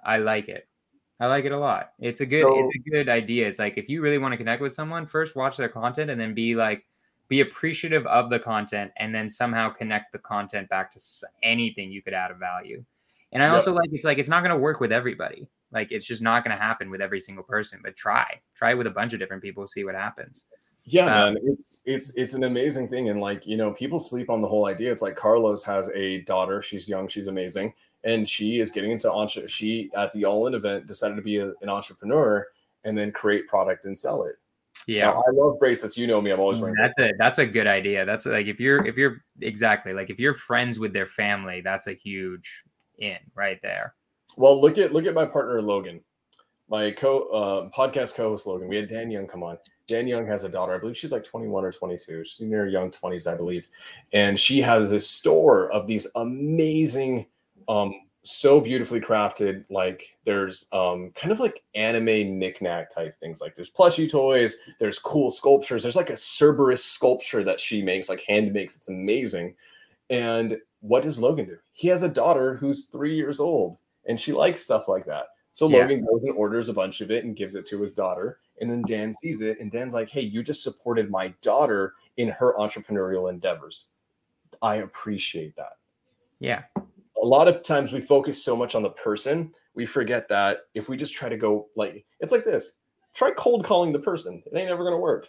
[0.05, 0.67] I like it.
[1.21, 1.93] I like it a lot.
[2.01, 3.47] It's a good so, it's a good idea.
[3.47, 6.21] It's like if you really want to connect with someone, first watch their content and
[6.21, 6.85] then be like
[7.29, 11.01] be appreciative of the content and then somehow connect the content back to
[11.43, 12.85] anything you could add of value.
[13.33, 13.55] And I yep.
[13.55, 15.49] also like it's like it's not going to work with everybody.
[15.73, 17.81] Like it's just not going to happen with every single person.
[17.83, 20.45] But try, try with a bunch of different people, see what happens.
[20.85, 24.29] Yeah, um, man, it's it's it's an amazing thing, and like you know, people sleep
[24.29, 24.91] on the whole idea.
[24.91, 26.61] It's like Carlos has a daughter.
[26.61, 27.07] She's young.
[27.07, 27.73] She's amazing,
[28.05, 29.49] and she is getting into entre.
[29.49, 32.47] She at the All In event decided to be a, an entrepreneur
[32.85, 34.37] and then create product and sell it.
[34.87, 35.97] Yeah, now, I love bracelets.
[35.97, 36.77] You know me; I'm always wearing.
[36.77, 37.17] That's bracelets.
[37.17, 38.05] a that's a good idea.
[38.05, 41.87] That's like if you're if you're exactly like if you're friends with their family, that's
[41.87, 42.51] a huge
[42.99, 43.95] in right there.
[44.37, 46.01] Well, look at look at my partner Logan,
[46.69, 48.69] my co uh, podcast co-host Logan.
[48.69, 49.59] We had Dan Young come on.
[49.87, 50.75] Dan Young has a daughter.
[50.75, 52.25] I believe she's like 21 or 22.
[52.25, 53.69] She's in her young 20s, I believe,
[54.13, 57.27] and she has a store of these amazing,
[57.69, 57.95] um,
[58.25, 59.65] so beautifully crafted.
[59.71, 63.41] Like there's um, kind of like anime knickknack type things.
[63.41, 64.57] Like there's plushy toys.
[64.79, 65.83] There's cool sculptures.
[65.83, 68.77] There's like a Cerberus sculpture that she makes, like hand makes.
[68.77, 69.55] It's amazing.
[70.11, 71.59] And what does Logan do?
[71.73, 75.27] He has a daughter who's three years old and she likes stuff like that.
[75.53, 75.79] So yeah.
[75.79, 78.39] Logan goes and orders a bunch of it and gives it to his daughter.
[78.61, 82.29] And then Dan sees it and Dan's like, hey, you just supported my daughter in
[82.29, 83.91] her entrepreneurial endeavors.
[84.61, 85.79] I appreciate that.
[86.39, 86.63] Yeah.
[87.23, 90.89] A lot of times we focus so much on the person, we forget that if
[90.89, 92.73] we just try to go like, it's like this
[93.15, 94.43] try cold calling the person.
[94.47, 95.29] It ain't ever going to work.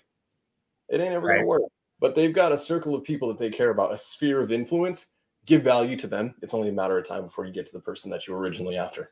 [0.90, 1.36] It ain't ever right.
[1.36, 1.62] going to work.
[2.00, 5.08] But they've got a circle of people that they care about, a sphere of influence
[5.46, 6.36] give value to them.
[6.42, 8.40] It's only a matter of time before you get to the person that you were
[8.40, 9.12] originally after.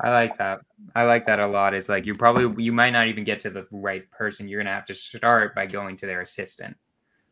[0.00, 0.60] I like that.
[0.96, 1.72] I like that a lot.
[1.72, 4.48] It's like you probably you might not even get to the right person.
[4.48, 6.76] You're gonna have to start by going to their assistant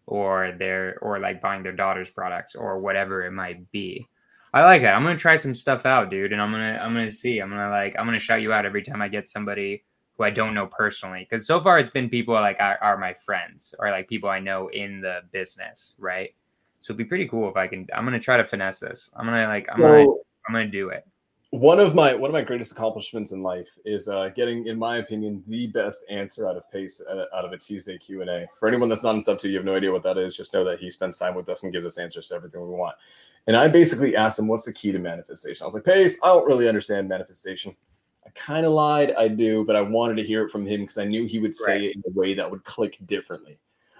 [0.06, 4.06] or their or like buying their daughter's products or whatever it might be.
[4.54, 4.86] I like it.
[4.86, 7.38] I'm gonna try some stuff out, dude, and I'm gonna I'm gonna see.
[7.38, 9.84] I'm gonna like I'm gonna shout you out every time I get somebody
[10.16, 11.26] who I don't know personally.
[11.28, 14.40] Because so far it's been people like are, are my friends or like people I
[14.40, 16.34] know in the business, right?
[16.80, 17.86] So it'd be pretty cool if I can.
[17.94, 19.10] I'm gonna try to finesse this.
[19.16, 19.68] I'm gonna like.
[19.72, 20.06] I'm so, gonna.
[20.48, 21.06] I'm gonna do it.
[21.52, 24.96] One of my one of my greatest accomplishments in life is uh, getting, in my
[24.96, 28.46] opinion, the best answer out of Pace uh, out of a Tuesday Q and A.
[28.58, 30.34] For anyone that's not in sub two, you have no idea what that is.
[30.34, 32.74] Just know that he spends time with us and gives us answers to everything we
[32.74, 32.96] want.
[33.46, 36.28] And I basically asked him, "What's the key to manifestation?" I was like, "Pace, I
[36.28, 37.76] don't really understand manifestation."
[38.26, 40.96] I kind of lied, I do, but I wanted to hear it from him because
[40.96, 41.82] I knew he would say right.
[41.82, 43.58] it in a way that would click differently.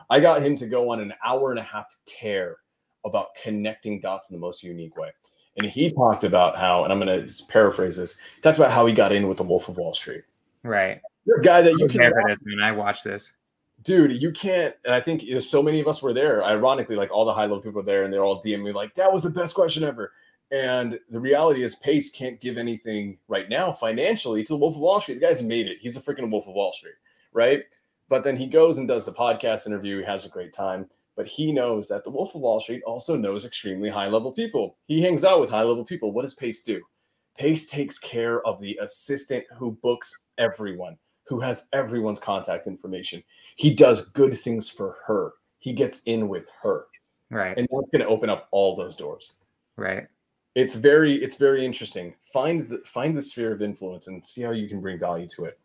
[0.09, 2.61] I got him to go on an hour and a half tear
[3.05, 5.11] about connecting dots in the most unique way.
[5.57, 8.18] And he talked about how, and I'm going to paraphrase this.
[8.36, 10.22] He talks about how he got in with the Wolf of Wall Street.
[10.62, 11.00] Right.
[11.26, 12.12] This guy that you can.
[12.26, 12.61] This, man.
[12.62, 13.34] I watched this.
[13.82, 14.74] Dude, you can't.
[14.84, 16.42] And I think you know, so many of us were there.
[16.44, 18.94] Ironically, like all the high level people were there, and they're all DMing me like,
[18.94, 20.12] "That was the best question ever."
[20.50, 24.80] And the reality is, Pace can't give anything right now financially to the Wolf of
[24.80, 25.14] Wall Street.
[25.14, 25.78] The guy's made it.
[25.80, 26.94] He's a freaking Wolf of Wall Street,
[27.32, 27.62] right?
[28.09, 29.98] But then he goes and does the podcast interview.
[29.98, 33.16] He has a great time but he knows that the Wolf of Wall Street also
[33.16, 34.76] knows extremely high level people.
[34.86, 36.12] He hangs out with high level people.
[36.12, 36.80] What does Pace do?
[37.36, 43.22] Pace takes care of the assistant who books everyone, who has everyone's contact information.
[43.56, 45.32] He does good things for her.
[45.58, 46.86] He gets in with her.
[47.30, 47.56] Right.
[47.56, 49.32] And that's going to open up all those doors.
[49.76, 50.06] Right.
[50.54, 52.14] It's very it's very interesting.
[52.30, 55.44] Find the find the sphere of influence and see how you can bring value to
[55.46, 55.58] it.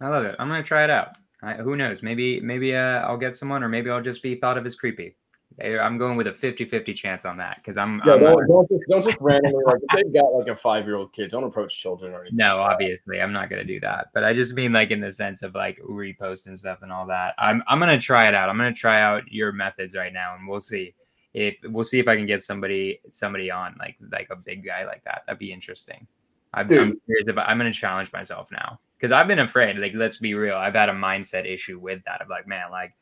[0.00, 0.36] I love it.
[0.38, 1.16] I'm going to try it out.
[1.42, 2.02] I, who knows?
[2.02, 5.16] Maybe maybe uh, I'll get someone, or maybe I'll just be thought of as creepy.
[5.60, 8.00] I'm going with a 50-50 chance on that because I'm.
[8.06, 10.86] Yeah, I'm, don't, don't, just don't just randomly like if they've got like a five
[10.86, 11.30] year old kid.
[11.30, 12.36] Don't approach children or anything.
[12.36, 14.08] No, obviously I'm not gonna do that.
[14.14, 17.06] But I just mean like in the sense of like repost and stuff and all
[17.08, 17.34] that.
[17.38, 18.48] I'm I'm gonna try it out.
[18.48, 20.94] I'm gonna try out your methods right now, and we'll see
[21.34, 24.86] if we'll see if I can get somebody somebody on like like a big guy
[24.86, 25.22] like that.
[25.26, 26.06] That'd be interesting.
[26.54, 27.48] I'm, I'm curious about.
[27.48, 29.78] I'm gonna challenge myself now because I've been afraid.
[29.78, 30.56] Like, let's be real.
[30.56, 32.92] I've had a mindset issue with that of like, man, like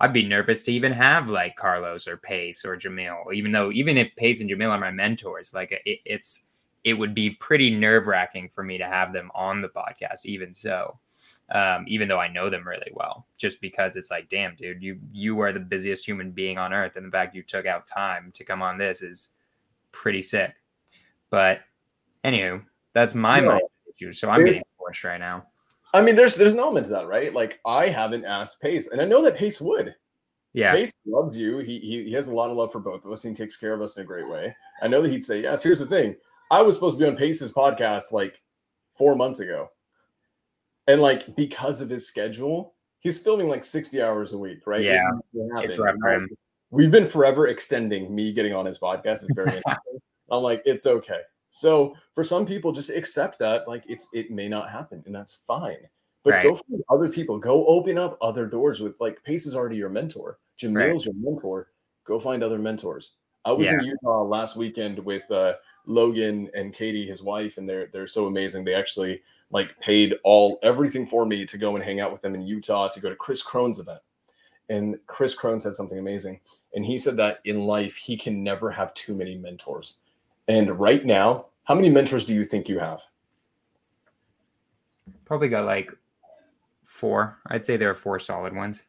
[0.00, 3.96] I'd be nervous to even have like Carlos or Pace or Jamil, even though even
[3.96, 6.46] if Pace and Jamil are my mentors, like it, it's
[6.84, 10.24] it would be pretty nerve wracking for me to have them on the podcast.
[10.24, 10.98] Even so,
[11.54, 14.98] um, even though I know them really well, just because it's like, damn, dude, you
[15.12, 18.32] you are the busiest human being on earth, and the fact you took out time
[18.34, 19.30] to come on this is
[19.92, 20.54] pretty sick.
[21.30, 21.60] But
[22.24, 23.58] anywho, that's my yeah.
[23.98, 24.12] you.
[24.12, 24.62] So I'm getting
[25.04, 25.46] right now.
[25.94, 27.32] I mean, there's there's an element to that, right?
[27.32, 29.94] Like I haven't asked Pace, and I know that Pace would.
[30.52, 30.72] Yeah.
[30.72, 31.58] Pace loves you.
[31.58, 33.56] He, he he has a lot of love for both of us, and he takes
[33.56, 34.54] care of us in a great way.
[34.82, 35.62] I know that he'd say yes.
[35.62, 36.16] Here's the thing:
[36.50, 38.42] I was supposed to be on Pace's podcast like
[38.96, 39.70] four months ago,
[40.86, 44.82] and like because of his schedule, he's filming like 60 hours a week, right?
[44.82, 45.94] Yeah, it's rough.
[46.70, 49.22] We've been forever extending me getting on his podcast.
[49.22, 50.00] It's very interesting.
[50.30, 51.20] I'm like, it's okay.
[51.50, 55.34] So for some people, just accept that like it's it may not happen, and that's
[55.46, 55.88] fine.
[56.22, 56.42] But Right.
[56.42, 57.38] go find other people.
[57.38, 60.38] Go open up other doors with like Pace is already your mentor.
[60.56, 61.04] Jim Right.
[61.04, 61.70] Your mentor.
[62.04, 63.12] Go find other mentors.
[63.44, 65.54] I was in Utah last weekend with uh,
[65.86, 68.64] Logan and Katie, his wife, and they're they're so amazing.
[68.64, 72.34] They actually like paid all everything for me to go and hang out with them
[72.34, 74.00] in Utah to go to Chris Crone's event.
[74.68, 76.40] And Chris Crone said something amazing.
[76.74, 79.94] And he said that in life, he can never have too many mentors.
[80.48, 83.02] And right now, how many mentors do you think you have?
[85.24, 85.90] Probably got like
[86.84, 87.38] four.
[87.48, 88.82] I'd say there are four solid ones.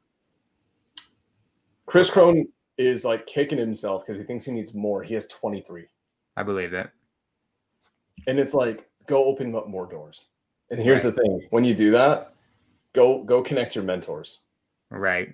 [1.87, 2.47] Chris Crone
[2.77, 5.01] is like kicking himself because he thinks he needs more.
[5.03, 5.85] He has 23.
[6.35, 6.89] I believe it.
[8.27, 10.25] And it's like, go open up more doors.
[10.69, 11.15] And here's Right.
[11.15, 12.33] the thing when you do that,
[12.93, 14.41] go go connect your mentors.
[14.91, 15.33] Right.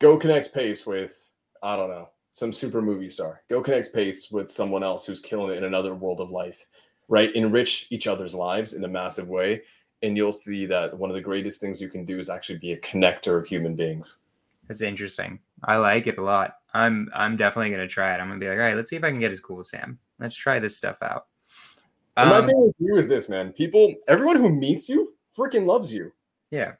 [0.00, 1.32] Go connect Pace with,
[1.62, 3.42] I don't know, some super movie star.
[3.48, 6.66] Go connect Pace with someone else who's killing it in another world of life,
[7.08, 7.34] right?
[7.34, 9.62] Enrich each other's lives in a massive way.
[10.02, 12.72] And you'll see that one of the greatest things you can do is actually be
[12.72, 14.18] a connector of human beings.
[14.66, 15.40] That's interesting.
[15.64, 16.56] I like it a lot.
[16.72, 18.20] I'm I'm definitely gonna try it.
[18.20, 19.68] I'm gonna be like, all right, let's see if I can get as cool as
[19.68, 19.98] Sam.
[20.20, 21.26] Let's try this stuff out.
[22.16, 23.52] Um, my thing with you is this, man.
[23.52, 26.12] People, everyone who meets you freaking loves you.
[26.50, 26.72] yeah.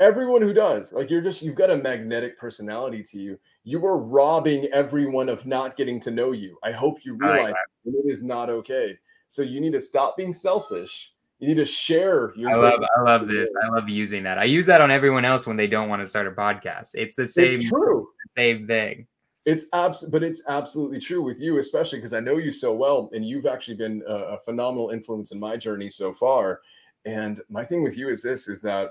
[0.00, 3.38] Everyone who does, like you're just, you've got a magnetic personality to you.
[3.64, 6.56] You are robbing everyone of not getting to know you.
[6.62, 8.96] I hope you realize it is not okay.
[9.26, 11.12] So you need to stop being selfish.
[11.40, 12.50] You need to share your.
[12.50, 13.52] I love I love this.
[13.62, 14.38] I love using that.
[14.38, 16.90] I use that on everyone else when they don't want to start a podcast.
[16.94, 18.08] It's the same It's true.
[18.28, 19.06] same thing.
[19.44, 23.08] It's abs, but it's absolutely true with you, especially because I know you so well,
[23.12, 26.60] and you've actually been a, a phenomenal influence in my journey so far.
[27.04, 28.90] And my thing with you is this: is that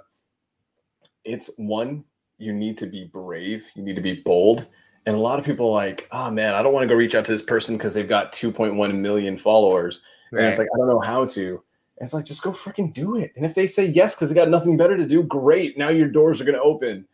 [1.28, 2.04] it's one,
[2.38, 4.66] you need to be brave, you need to be bold,
[5.06, 7.16] and a lot of people are like, oh man, I don't want to go reach
[7.16, 10.02] out to this person because they've got 2.1 million followers,
[10.32, 11.64] and it's like I don't know how to.
[12.00, 13.32] And it's like just go freaking do it.
[13.36, 15.80] And if they say yes because they got nothing better to do, great.
[15.80, 17.08] Now your doors are going to open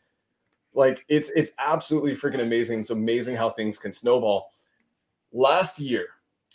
[0.74, 4.50] like it's it's absolutely freaking amazing it's amazing how things can snowball
[5.32, 6.08] last year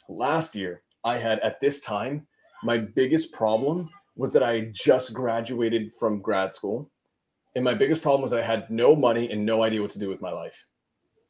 [0.08, 2.26] last year i had at this time
[2.62, 6.90] my biggest problem was that i just graduated from grad school
[7.58, 10.08] and my biggest problem was i had no money and no idea what to do
[10.08, 10.64] with my life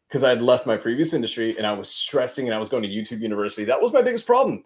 [0.07, 2.83] because i had left my previous industry and i was stressing and i was going
[2.83, 4.62] to youtube university that was my biggest problem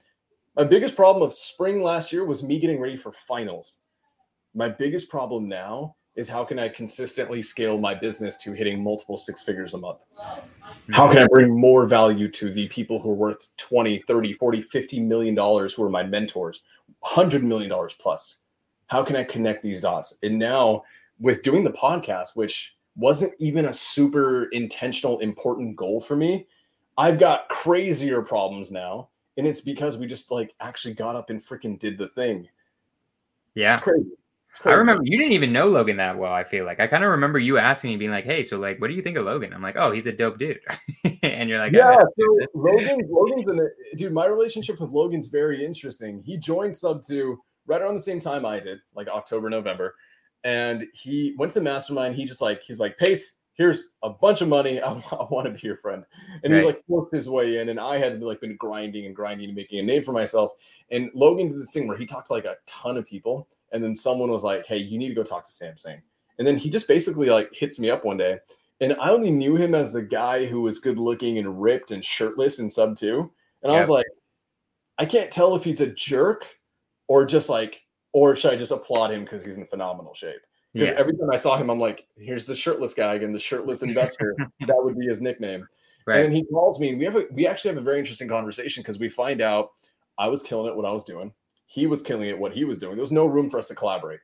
[0.57, 3.79] my biggest problem of spring last year was me getting ready for finals
[4.55, 9.17] my biggest problem now is how can I consistently scale my business to hitting multiple
[9.17, 10.05] six figures a month?
[10.91, 14.61] How can I bring more value to the people who are worth 20, 30, 40,
[14.61, 16.63] 50 million dollars who are my mentors,
[17.01, 18.41] 100 million dollars plus?
[18.89, 20.13] How can I connect these dots?
[20.23, 20.83] And now
[21.23, 26.47] with doing the podcast, which wasn't even a super intentional important goal for me,
[26.99, 29.09] I've got crazier problems now.
[29.39, 32.49] And it's because we just like actually got up and freaking did the thing.
[33.55, 33.73] Yeah.
[33.73, 34.11] It's crazy.
[34.51, 36.33] It's I remember you didn't even know Logan that well.
[36.33, 38.79] I feel like I kind of remember you asking me, being like, "Hey, so like,
[38.83, 40.61] what do you think of Logan?" I'm like, "Oh, he's a dope dude,"
[41.23, 44.13] and you're like, yeah, "Oh, so Logan, Logan's in the dude.
[44.13, 46.23] My relationship with Logan's very interesting.
[46.23, 49.95] He joined Sub Two right around the same time I did, like October, November,
[50.45, 52.15] and he went to the mastermind.
[52.15, 53.37] He just like he's like Pace.
[53.55, 54.81] Here's a bunch of money.
[54.83, 54.93] I,
[55.31, 56.05] want to be your friend,
[56.43, 56.61] and Right.
[56.61, 57.69] he like forced his way in.
[57.69, 60.13] And I had to be like been grinding and grinding and making a name for
[60.13, 60.53] myself.
[60.91, 63.85] And Logan did this thing where he talked to like a ton of people, and
[63.85, 66.01] then someone was like, "Hey, you need to go talk to Sam Singh."
[66.39, 68.39] And then he just basically like hits me up one day
[68.83, 72.05] and I only knew him as the guy who was good looking and ripped and
[72.05, 73.31] shirtless in sub two.
[73.63, 74.07] And I was like,
[74.99, 76.45] I can't tell if he's a jerk
[77.07, 77.82] or just like,
[78.13, 80.41] or should I just applaud him because he's in phenomenal shape?
[80.73, 83.39] Because yeah, every time I saw him, I'm like, here's the shirtless guy again, the
[83.39, 84.35] shirtless investor.
[84.61, 85.61] that would be his nickname.
[85.61, 85.69] And
[86.07, 88.29] right, then he calls me, and we have a we actually have a very interesting
[88.29, 89.71] conversation because we find out
[90.19, 91.33] I was killing it what I was doing.
[91.67, 92.97] He was killing it what he was doing.
[92.97, 94.21] There was no room for us to collaborate.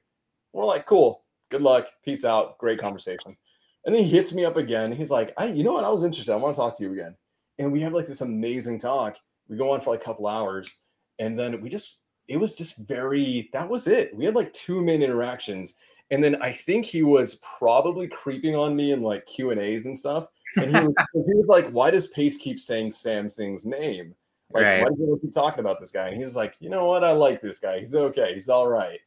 [0.52, 3.36] We're like, cool, good luck, peace out, great conversation.
[3.84, 4.92] And then he hits me up again.
[4.92, 5.84] He's like, I, you know what?
[5.84, 6.32] I was interested.
[6.32, 7.16] I want to talk to you again.
[7.58, 9.16] And we have like this amazing talk.
[9.48, 10.76] We go on for like a couple hours,
[11.18, 14.14] and then we just it was just very that was it.
[14.14, 15.74] We had like two main interactions.
[16.10, 19.84] And then I think he was probably creeping on me in like Q and A's
[19.86, 20.28] and stuff.
[20.56, 24.14] And he was, he was like, "Why does Pace keep saying Sam Singh's name?"
[24.50, 24.82] Like, Right.
[24.82, 26.08] why do you keep talking about this guy?
[26.08, 27.04] And he's like, you know what?
[27.04, 27.78] I like this guy.
[27.80, 28.32] He's okay.
[28.32, 28.98] He's all right.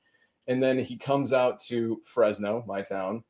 [0.47, 3.23] And then he comes out to Fresno, my town,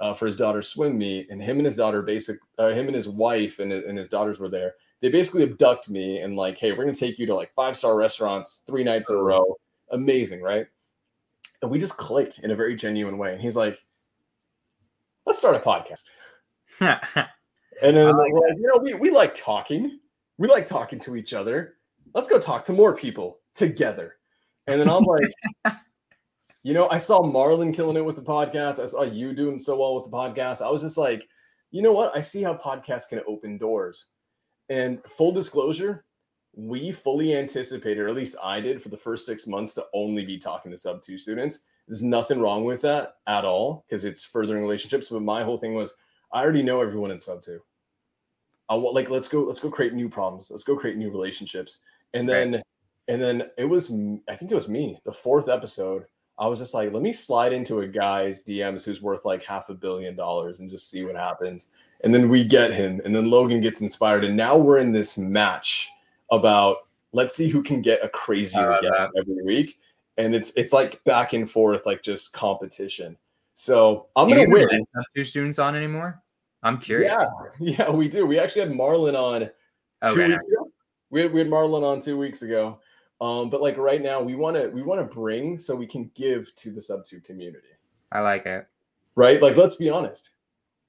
[0.00, 1.28] uh, for his daughter's swim meet.
[1.30, 4.38] And him and his daughter, basic, uh, him and his wife and, and his daughters
[4.38, 4.76] were there.
[5.00, 7.96] They basically abduct me and like, hey, we're gonna take you to like five star
[7.96, 9.56] restaurants three nights in a row.
[9.90, 10.66] Amazing, right?
[11.62, 13.32] And we just click in a very genuine way.
[13.32, 13.84] And he's like,
[15.26, 16.10] let's start a podcast.
[17.80, 20.00] And then I we're like like, you know, we, we like talking.
[20.36, 21.74] We like talking to each other.
[22.14, 24.16] Let's go talk to more people together.
[24.66, 25.76] And then I'm like,
[26.62, 28.82] you know, I saw Marlon killing it with the podcast.
[28.82, 30.60] I saw you doing so well with the podcast.
[30.60, 31.26] I was just like,
[31.70, 32.16] you know what?
[32.16, 34.06] I see how podcasts can open doors.
[34.68, 36.04] And full disclosure,
[36.54, 40.24] we fully anticipated, or at least I did for the first six months, to only
[40.24, 41.60] be talking to sub two students.
[41.86, 45.08] There's nothing wrong with that at all because it's furthering relationships.
[45.08, 45.94] But my whole thing was,
[46.32, 47.60] I already know everyone in sub two.
[48.68, 50.50] I want like let's go let's go create new problems.
[50.50, 51.78] Let's go create new relationships.
[52.12, 52.62] And then
[53.08, 53.90] and then it was
[54.28, 56.04] I think it was me the fourth episode.
[56.38, 59.70] I was just like, let me slide into a guy's DMs who's worth like half
[59.70, 61.66] a billion dollars and just see what happens.
[62.04, 65.18] And then we get him, and then Logan gets inspired, and now we're in this
[65.18, 65.90] match
[66.30, 66.78] about
[67.12, 69.10] let's see who can get a crazier love guest that.
[69.18, 69.78] every week.
[70.16, 73.16] And it's it's like back and forth, like just competition.
[73.54, 74.86] So I'm gonna win.
[75.16, 76.22] two students on anymore?
[76.62, 77.24] I'm curious.
[77.58, 78.26] Yeah, yeah, we do.
[78.26, 80.28] We actually had Marlon on two Okay.
[80.28, 80.70] weeks ago.
[81.10, 82.80] We had, we had Marlon on two weeks ago.
[83.20, 86.10] Um, but like right now, we want to we want to bring so we can
[86.14, 87.66] give to the sub two community,
[88.12, 88.66] I like it.
[89.16, 89.42] right?
[89.42, 90.30] Like let's be honest,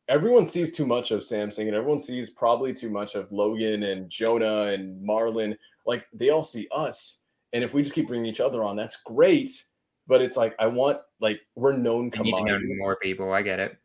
[0.09, 3.83] everyone sees too much of Sam Singh, and everyone sees probably too much of Logan
[3.83, 5.55] and Jonah and Marlon.
[5.85, 7.19] Like they all see us,
[7.53, 9.63] and if we just keep bringing each other on, that's great.
[10.07, 13.31] But it's like I want like we're known You need to know more people.
[13.31, 13.77] I get it.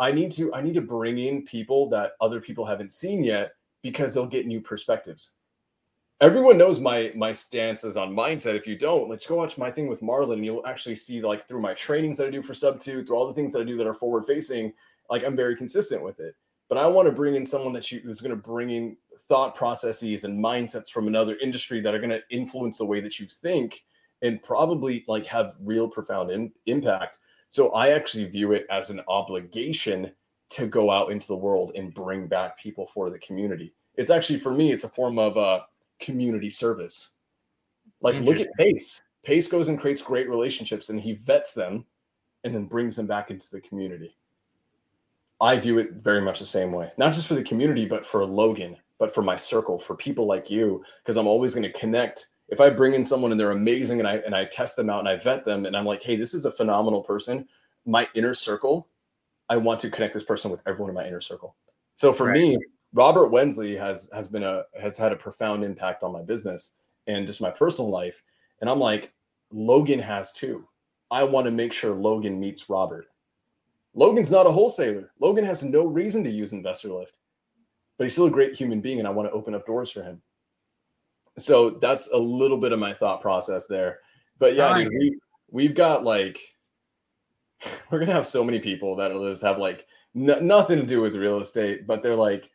[0.00, 3.52] I need to I need to bring in people that other people haven't seen yet
[3.82, 5.32] because they'll get new perspectives.
[6.20, 8.56] Everyone knows my my stances on mindset.
[8.56, 11.46] If you don't, let's go watch my thing with Marlon, and you'll actually see like
[11.46, 13.64] through my trainings that I do for sub two, through all the things that I
[13.64, 14.72] do that are forward facing,
[15.10, 16.34] like I'm very consistent with it.
[16.68, 19.54] But I want to bring in someone that you who's going to bring in thought
[19.54, 23.26] processes and mindsets from another industry that are going to influence the way that you
[23.26, 23.84] think
[24.22, 27.18] and probably like have real profound in, impact.
[27.48, 30.12] So I actually view it as an obligation
[30.50, 33.74] to go out into the world and bring back people for the community.
[33.96, 35.60] It's actually for me, it's a form of uh,
[36.00, 37.10] community service.
[38.00, 39.02] Like look at Pace.
[39.24, 41.84] Pace goes and creates great relationships and he vets them
[42.44, 44.16] and then brings them back into the community.
[45.40, 48.24] I view it very much the same way, not just for the community, but for
[48.24, 52.28] Logan, but for my circle, for people like you, because I'm always going to connect.
[52.48, 55.00] If I bring in someone and they're amazing and I and I test them out
[55.00, 57.46] and I vet them and I'm like, hey, this is a phenomenal person,
[57.86, 58.88] my inner circle,
[59.48, 61.54] I want to connect this person with everyone in my inner circle.
[61.96, 62.34] So for Right.
[62.34, 62.58] me,
[62.92, 66.74] Robert Wensley has has been a has had a profound impact on my business
[67.06, 68.22] and just my personal life.
[68.60, 69.12] And I'm like,
[69.52, 70.66] Logan has too.
[71.10, 73.06] I want to make sure Logan meets Robert.
[73.98, 75.10] Logan's not a wholesaler.
[75.18, 77.18] Logan has no reason to use Investor Lift,
[77.96, 80.04] but he's still a great human being, and I want to open up doors for
[80.04, 80.22] him.
[81.36, 83.98] So that's a little bit of my thought process there.
[84.38, 85.18] But yeah, dude, we
[85.50, 86.38] we've got like
[87.90, 89.84] we're gonna have so many people that just have like
[90.14, 92.48] n- nothing to do with real estate, but they're like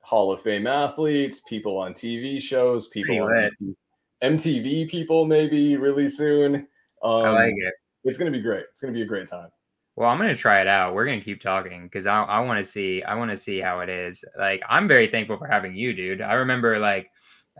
[0.00, 3.76] Hall of Fame athletes, people on TV shows, people on.
[4.20, 6.66] MTV people maybe really soon.
[7.04, 7.74] Um, I like it.
[8.02, 8.64] It's gonna be great.
[8.72, 9.50] It's gonna be a great time.
[9.96, 10.94] Well, I'm gonna try it out.
[10.94, 13.80] We're gonna keep talking because I, I want to see I want to see how
[13.80, 14.24] it is.
[14.38, 16.22] Like I'm very thankful for having you, dude.
[16.22, 17.10] I remember like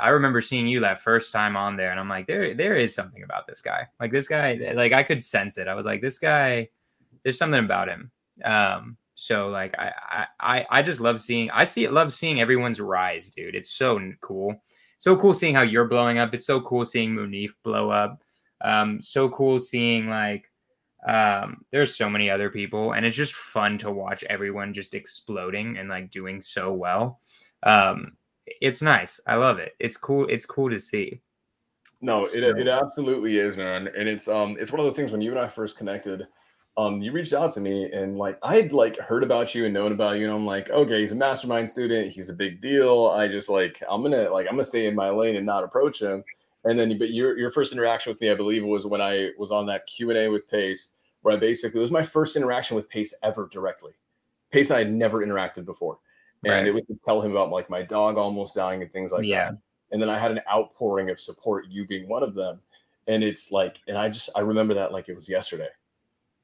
[0.00, 2.94] I remember seeing you that first time on there, and I'm like, there there is
[2.94, 3.86] something about this guy.
[4.00, 5.68] Like this guy, like I could sense it.
[5.68, 6.68] I was like, this guy,
[7.22, 8.10] there's something about him.
[8.44, 12.80] Um, so like I I I- just love seeing I see it love seeing everyone's
[12.80, 13.54] rise, dude.
[13.54, 14.56] It's so cool.
[14.98, 16.32] So cool seeing how you're blowing up.
[16.34, 18.22] It's so cool seeing Munif blow up.
[18.62, 20.50] Um, so cool seeing like
[21.08, 25.76] um there's so many other people and it's just fun to watch everyone just exploding
[25.78, 27.18] and like doing so well
[27.64, 28.12] um
[28.46, 31.20] it's nice i love it it's cool it's cool to see
[32.00, 33.88] No, So- it, it absolutely is, man.
[33.96, 36.26] And it's um it's one of those things when you and I first connected,
[36.76, 39.92] um, you reached out to me and like I'd like heard about you and known
[39.92, 43.06] about you, and I'm like, okay, he's a mastermind student, he's a big deal.
[43.08, 46.02] I just like I'm gonna like I'm gonna stay in my lane and not approach
[46.02, 46.24] him.
[46.64, 49.50] And then but your your first interaction with me, I believe, was when I was
[49.50, 50.92] on that Q&A with Pace,
[51.22, 53.92] where I basically it was my first interaction with Pace ever directly.
[54.50, 55.98] Pace and I had never interacted before.
[56.44, 56.66] And Right.
[56.66, 59.50] it was to tell him about like my dog almost dying and things like Yeah.
[59.52, 59.58] that
[59.92, 62.60] and then I had an outpouring of support, you being one of them.
[63.08, 65.68] And it's like, and I just I remember that like it was yesterday.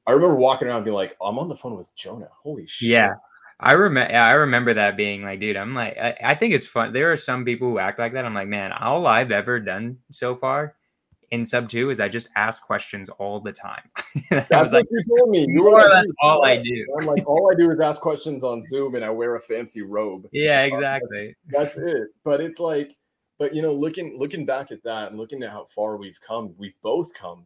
[0.05, 2.29] I remember walking around being like, I'm on the phone with Jonah.
[2.31, 2.89] Holy shit.
[2.89, 3.13] yeah
[3.59, 4.13] I remember.
[4.15, 6.93] I remember that being like, dude, I'm like, I, I, think it's fun.
[6.93, 8.25] There are some people who act like that.
[8.25, 10.75] I'm like, man, all I've ever done so far
[11.31, 13.83] in sub two is I just ask questions all the time.
[14.31, 15.45] I was like, you told me.
[15.49, 16.85] You were like, all I do.
[16.97, 19.81] I'm like, all I do is ask questions on Zoom, and I wear a fancy
[19.81, 20.27] robe.
[20.39, 21.35] Yeah, exactly.
[21.47, 22.07] That's it.
[22.23, 22.95] But it's like,
[23.37, 26.53] but you know, looking looking back at that and looking at how far we've come,
[26.57, 27.45] we've both come.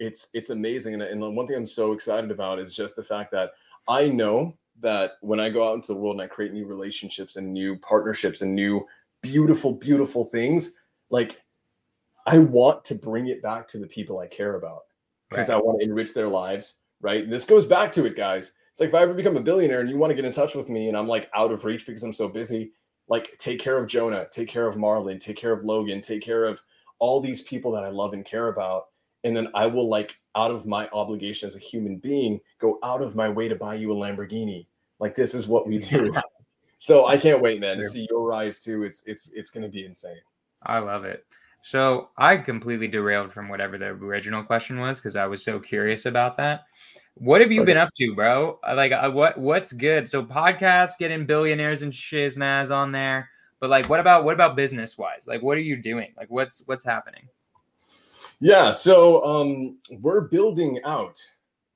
[0.00, 3.30] It's it's amazing, and, and one thing I'm so excited about is just the fact
[3.32, 3.52] that
[3.86, 7.36] I know that when I go out into the world and I create new relationships
[7.36, 8.86] and new partnerships and new
[9.22, 10.74] beautiful, beautiful things,
[11.10, 11.40] like
[12.26, 14.82] I want to bring it back to the people I care about
[15.30, 15.56] because right.
[15.56, 16.74] I want to enrich their lives.
[17.00, 17.24] Right.
[17.24, 18.52] And this goes back to it, guys.
[18.72, 20.54] It's like if I ever become a billionaire and you want to get in touch
[20.54, 22.72] with me and I'm like out of reach because I'm so busy,
[23.08, 26.44] like take care of Jonah, take care of Marlon, take care of Logan, take care
[26.44, 26.60] of
[26.98, 28.86] all these people that I love and care about.
[29.24, 33.02] And then I will like out of my obligation as a human being, go out
[33.02, 34.66] of my way to buy you a Lamborghini.
[35.00, 36.14] Like this is what we do.
[36.78, 38.84] so I can't wait, man, to see your rise too.
[38.84, 40.20] It's it's it's gonna be insane.
[40.62, 41.24] I love it.
[41.62, 46.04] So I completely derailed from whatever the original question was because I was so curious
[46.04, 46.64] about that.
[47.14, 47.72] What have you okay.
[47.72, 48.58] been up to, bro?
[48.62, 50.10] Like, uh, what what's good?
[50.10, 54.98] So podcasts, getting billionaires and shiznaz on there, but like, what about what about business
[54.98, 55.26] wise?
[55.26, 56.12] Like, what are you doing?
[56.18, 57.28] Like, what's what's happening?
[58.44, 61.18] Yeah, so um, we're building out.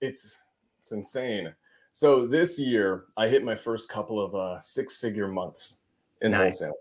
[0.03, 0.39] It's
[0.81, 1.55] it's insane.
[1.93, 5.79] So this year, I hit my first couple of uh, six-figure months
[6.21, 6.61] in nice.
[6.61, 6.75] wholesale,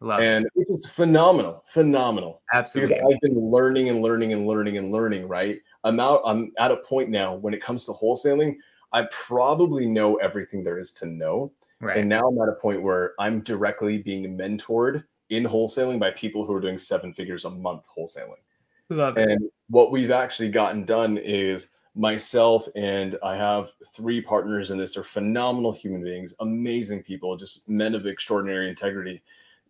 [0.00, 0.52] Love and it.
[0.56, 2.42] it was phenomenal, phenomenal.
[2.52, 5.26] Absolutely, because I've been learning and learning and learning and learning.
[5.26, 6.20] Right, I'm out.
[6.26, 8.56] I'm at a point now when it comes to wholesaling.
[8.92, 11.50] I probably know everything there is to know.
[11.80, 11.96] Right.
[11.96, 16.44] And now I'm at a point where I'm directly being mentored in wholesaling by people
[16.44, 18.42] who are doing seven figures a month wholesaling.
[18.90, 19.52] Love and it.
[19.68, 24.94] what we've actually gotten done is myself and I have three partners in this.
[24.94, 29.22] They're phenomenal human beings, amazing people, just men of extraordinary integrity.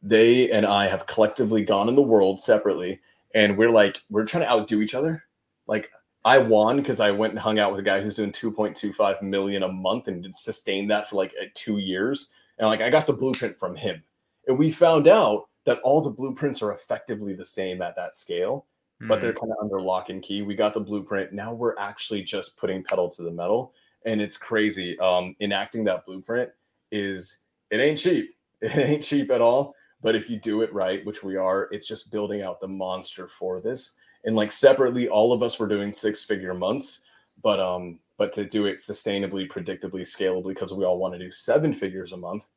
[0.02, 3.00] They and I have collectively gone in the world separately,
[3.34, 5.24] and we're like, we're trying to outdo each other.
[5.66, 5.90] Like,
[6.24, 9.62] I won because I went and hung out with a guy who's doing 2.25 million
[9.62, 12.30] a month and did sustain that for like two years.
[12.58, 14.02] And like, I got the blueprint from him.
[14.46, 18.66] And we found out that all the blueprints are effectively the same at that scale
[19.08, 19.40] but they're mm.
[19.40, 20.42] kind of under lock and key.
[20.42, 21.32] We got the blueprint.
[21.32, 23.72] Now we're actually just putting pedal to the metal,
[24.04, 24.98] and it's crazy.
[24.98, 26.50] Um, enacting that blueprint
[26.90, 27.38] is
[27.70, 28.34] it ain't cheap.
[28.62, 29.74] It ain't cheap at all.
[30.02, 33.26] But if you do it right, which we are, it's just building out the monster
[33.26, 33.92] for this.
[34.24, 37.02] And like separately, all of us were doing six figure months,
[37.42, 41.30] but um, but to do it sustainably, predictably, scalably, because we all want to do
[41.30, 42.48] seven figures a month,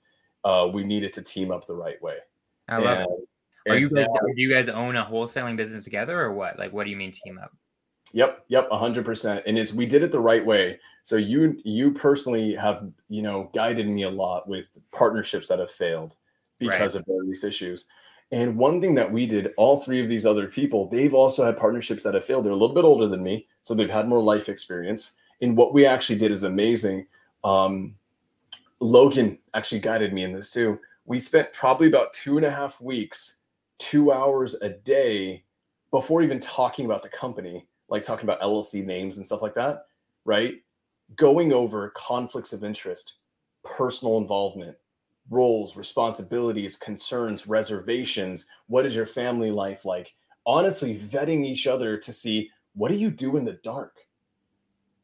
[0.44, 2.18] uh, we needed to team up the right way.
[2.68, 3.30] I love and, it.
[3.68, 6.60] Are you guys, do you guys own a wholesaling business together or what?
[6.60, 7.52] Like, what do you mean team up?
[8.12, 9.44] Yep, yep, hundred percent.
[9.48, 10.80] And it's we did it the right way.
[11.04, 15.72] So you you personally have you know guided me a lot with partnerships that have
[15.72, 16.16] failed
[16.60, 17.02] because right.
[17.02, 17.86] of various issues.
[18.32, 21.58] And one thing that we did, all three of these other people, they've also had
[21.58, 22.46] partnerships that have failed.
[22.46, 25.14] They're a little bit older than me, so they've had more life experience.
[25.42, 27.06] And what we actually did is amazing.
[27.44, 27.96] Um,
[28.80, 30.80] Logan actually guided me in this too.
[31.06, 33.38] We spent probably about two and a half weeks
[33.84, 35.44] two hours a day
[35.92, 39.88] before even talking about the company, like talking about LLC names and stuff like that,
[40.24, 40.56] right?
[41.18, 43.16] Going over conflicts of interest,
[43.64, 44.78] personal involvement,
[45.30, 48.48] roles, responsibilities, concerns, reservations.
[48.68, 50.16] What is your family life like?
[50.46, 53.98] Honestly, vetting each other to see what do you do in the dark?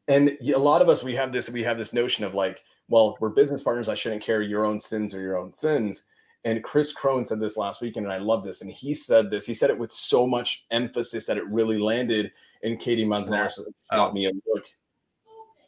[0.08, 3.18] And a lot of us, we have this, we have this notion of like, well,
[3.20, 3.90] we're business partners.
[3.90, 6.06] I shouldn't carry your own sins or your own sins.
[6.44, 8.62] And Chris Crone said this last weekend, and I love this.
[8.62, 9.44] And he said this.
[9.44, 12.32] He said it with so much emphasis that it really landed.
[12.62, 13.72] And Katie Manzanares oh.
[13.94, 14.64] shot me a look.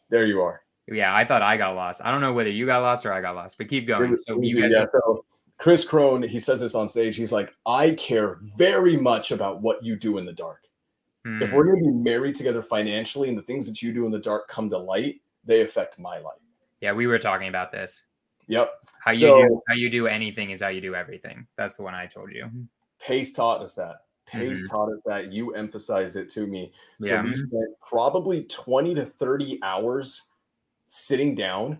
[0.09, 0.63] There you are.
[0.89, 2.03] Yeah, I thought I got lost.
[2.05, 4.17] I don't know whether you got lost or I got lost, but keep going.
[4.17, 4.73] So you guys.
[4.75, 5.25] Yeah, so
[5.59, 7.17] Chris Crone, he says this on stage.
[7.17, 10.65] He's like, I care very much about what you do in the dark.
[11.25, 11.41] Hmm.
[11.41, 14.13] If we're going to be married together financially, and the things that you do in
[14.13, 16.41] the dark come to light, they affect my life.
[16.81, 18.03] Yeah, we were talking about this.
[18.53, 18.71] Yep.
[19.03, 21.47] How so, you do how you do anything is how you do everything.
[21.57, 22.51] That's the one I told you.
[23.01, 24.05] Pace taught us that.
[24.27, 24.67] Pace mm-hmm.
[24.67, 25.33] taught us that.
[25.33, 26.71] You emphasized it to me.
[27.01, 27.23] So yeah.
[27.23, 30.23] we spent probably 20 to 30 hours
[30.89, 31.79] sitting down,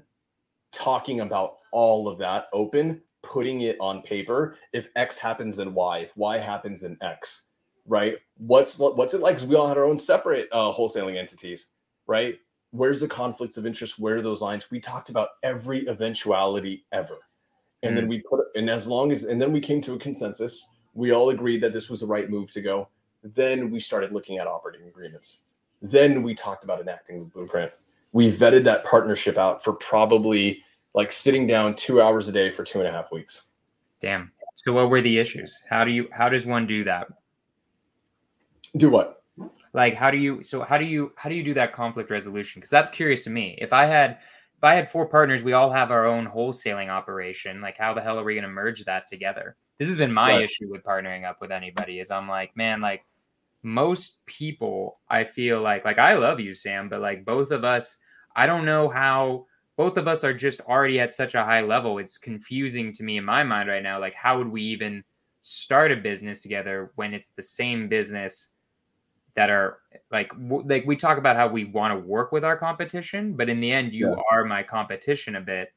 [0.73, 4.57] talking about all of that open, putting it on paper.
[4.73, 5.99] If X happens, then Y.
[5.99, 7.43] If Y happens, then X.
[7.87, 8.17] Right?
[8.39, 9.37] What's what's it like?
[9.37, 11.69] Because we all had our own separate uh, wholesaling entities,
[12.07, 12.39] right?
[12.73, 17.19] Where's the conflicts of interest where are those lines we talked about every eventuality ever
[17.83, 17.97] and mm.
[17.97, 21.13] then we put and as long as and then we came to a consensus we
[21.13, 22.89] all agreed that this was the right move to go
[23.23, 25.45] then we started looking at operating agreements
[25.81, 27.73] then we talked about enacting the blueprint
[28.13, 30.63] we vetted that partnership out for probably
[30.95, 33.43] like sitting down two hours a day for two and a half weeks.
[34.01, 34.31] Damn.
[34.57, 35.63] So what were the issues?
[35.69, 37.09] How do you how does one do that?
[38.77, 39.22] Do what?
[39.75, 42.61] Like how do you so how do you how do you do that conflict resolution?
[42.61, 43.57] Because that's curious to me.
[43.61, 47.61] If I had if I had four partners, we all have our own wholesaling operation.
[47.61, 49.57] Like how the hell are we going to merge that together?
[49.79, 50.43] This has been my right.
[50.43, 52.01] issue with partnering up with anybody.
[52.01, 53.05] Is I'm like, man, like
[53.63, 57.97] most people, I feel like like I love you, Sam, but like both of us,
[58.37, 59.47] I don't know how
[59.77, 61.99] both of us are just already at such a high level.
[61.99, 63.99] It's confusing to me in my mind right now.
[63.99, 65.03] Like, how would we even
[65.41, 68.52] start a business together when it's the same business
[69.35, 69.79] that are
[70.11, 73.49] like w- like we talk about how we want to work with our competition, but
[73.49, 74.17] in the end, you yeah.
[74.31, 75.73] are my competition a bit.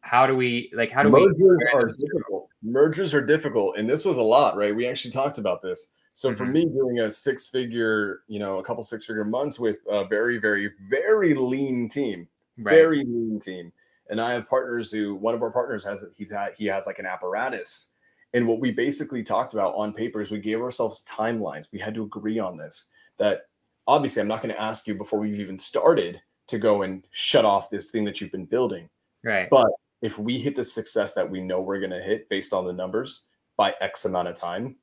[0.00, 0.90] How do we like?
[0.90, 1.68] How do mergers we?
[1.74, 2.48] are difficult.
[2.62, 4.74] Mergers are difficult, and this was a lot, right?
[4.74, 5.88] We actually talked about this.
[6.14, 6.36] So mm-hmm.
[6.36, 10.72] for me, doing a six-figure, you know, a couple six-figure months with a very, very,
[10.90, 12.26] very lean team,
[12.58, 12.74] right.
[12.74, 13.72] very lean team,
[14.10, 16.98] and I have partners who one of our partners has he's had he has like
[16.98, 17.92] an apparatus
[18.34, 21.68] and what we basically talked about on paper is we gave ourselves timelines.
[21.72, 22.86] We had to agree on this.
[23.16, 23.42] That
[23.86, 27.44] obviously, I'm not going to ask you before we've even started to go and shut
[27.44, 28.88] off this thing that you've been building.
[29.24, 29.48] Right.
[29.50, 29.68] But
[30.02, 32.72] if we hit the success that we know we're going to hit based on the
[32.72, 33.24] numbers
[33.56, 34.76] by X amount of time,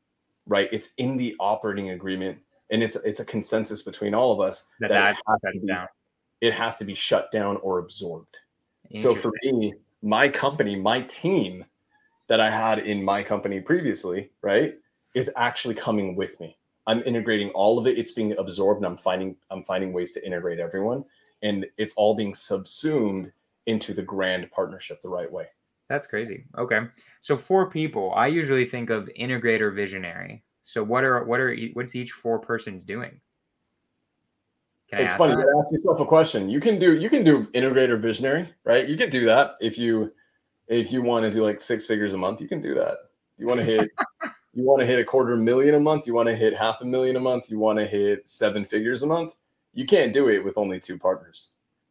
[0.47, 0.67] right?
[0.71, 2.39] It's in the operating agreement,
[2.71, 5.87] and it's it's a consensus between all of us that, that it, has be, down.
[6.41, 8.37] it has to be shut down or absorbed.
[8.97, 9.73] So for me,
[10.03, 11.65] my company, my team
[12.27, 14.75] that I had in my company previously, right,
[15.13, 16.57] is actually coming with me.
[16.87, 17.97] I'm integrating all of it.
[17.97, 21.03] It's being absorbed, and I'm finding I'm finding ways to integrate everyone,
[21.41, 23.31] and it's all being subsumed
[23.65, 25.47] into the grand partnership the right way.
[25.87, 26.45] That's crazy.
[26.57, 26.81] Okay,
[27.21, 28.13] so four people.
[28.13, 30.43] I usually think of integrator visionary.
[30.63, 33.19] So what are what are what's each four persons doing?
[34.89, 35.33] Can it's funny.
[35.33, 36.49] You ask yourself a question.
[36.49, 38.87] You can do you can do integrator visionary, right?
[38.87, 40.11] You can do that if you
[40.67, 42.97] if you want to do like six figures a month, you can do that.
[43.37, 43.91] You want to hit
[44.53, 46.85] you want to hit a quarter million a month, you want to hit half a
[46.85, 49.35] million a month, you want to hit seven figures a month.
[49.73, 51.49] You can't do it with only two partners.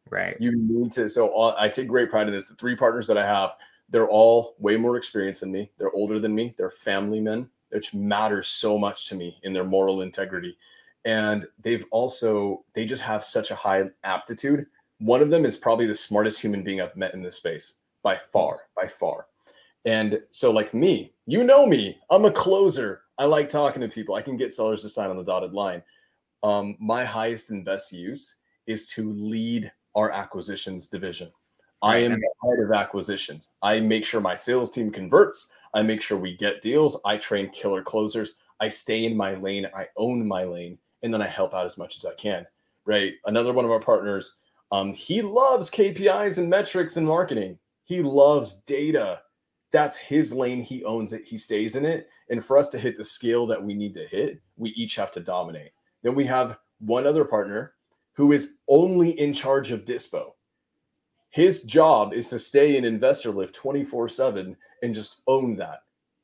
[0.09, 0.35] Right.
[0.39, 1.07] You need to.
[1.07, 2.49] So all, I take great pride in this.
[2.49, 3.55] The three partners that I have,
[3.89, 5.71] they're all way more experienced than me.
[5.77, 6.55] They're older than me.
[6.57, 10.57] They're family men, which matters so much to me in their moral integrity.
[11.05, 14.65] And they've also they just have such a high aptitude.
[14.99, 18.15] One of them is probably the smartest human being I've met in this space by
[18.15, 19.25] far, by far.
[19.83, 23.01] And so, like me, you know me, I'm a closer.
[23.17, 24.15] I like talking to people.
[24.15, 25.81] I can get sellers to sign on the dotted line.
[26.43, 28.35] Um, my highest and best use
[28.67, 31.31] is to lead our acquisitions division.
[31.81, 33.51] I am the head of acquisitions.
[33.61, 35.51] I make sure my sales team converts.
[35.73, 36.99] I make sure we get deals.
[37.05, 38.35] I train killer closers.
[38.59, 39.67] I stay in my lane.
[39.75, 42.45] I own my lane, and then I help out as much as I can.
[42.85, 43.13] Right.
[43.25, 44.37] Another one of our partners,
[44.71, 47.57] um, he loves KPIs and metrics and marketing.
[47.85, 49.21] He loves data.
[49.71, 50.61] That's his lane.
[50.61, 51.23] He owns it.
[51.23, 52.09] He stays in it.
[52.29, 55.11] And for us to hit the scale that we need to hit, we each have
[55.11, 55.71] to dominate.
[56.03, 57.73] Then we have one other partner
[58.13, 60.31] who is only in charge of Dispo.
[61.29, 65.79] His job is to stay in Investor Lift 24 7 and just own that,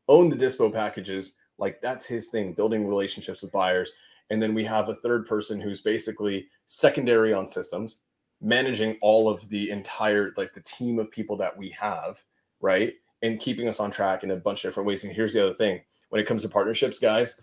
[0.07, 1.36] own the Dispo packages.
[1.57, 3.91] Like that's his thing, building relationships with buyers.
[4.30, 7.97] And then we have a third person who's basically secondary on systems,
[8.42, 12.22] managing all of the entire like the team of people that we have
[12.60, 12.94] right?
[13.24, 15.04] And keeping us on track in a bunch of different ways.
[15.04, 15.82] And here's the other thing.
[16.10, 17.42] When it comes to partnerships guys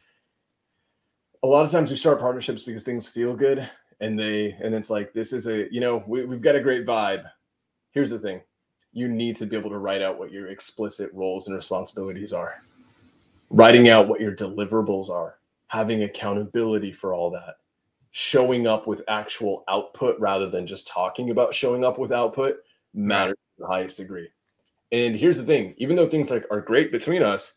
[1.43, 3.69] a lot of times we start partnerships because things feel good
[4.01, 6.87] and they and it's like this is a you know we, we've got a great
[6.87, 7.25] vibe.
[7.93, 8.41] Here's the thing.
[8.93, 12.63] You need to be able to write out what your explicit roles and responsibilities are.
[13.51, 15.37] Writing out what your deliverables are.
[15.69, 17.57] Having accountability for all that
[18.11, 22.57] showing up with actual output rather than just talking about showing up with output
[22.95, 24.29] matters to the highest degree.
[24.91, 27.55] And here's the thing, even though things like are great between us,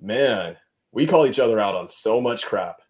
[0.00, 0.56] man,
[0.92, 2.80] we call each other out on so much crap.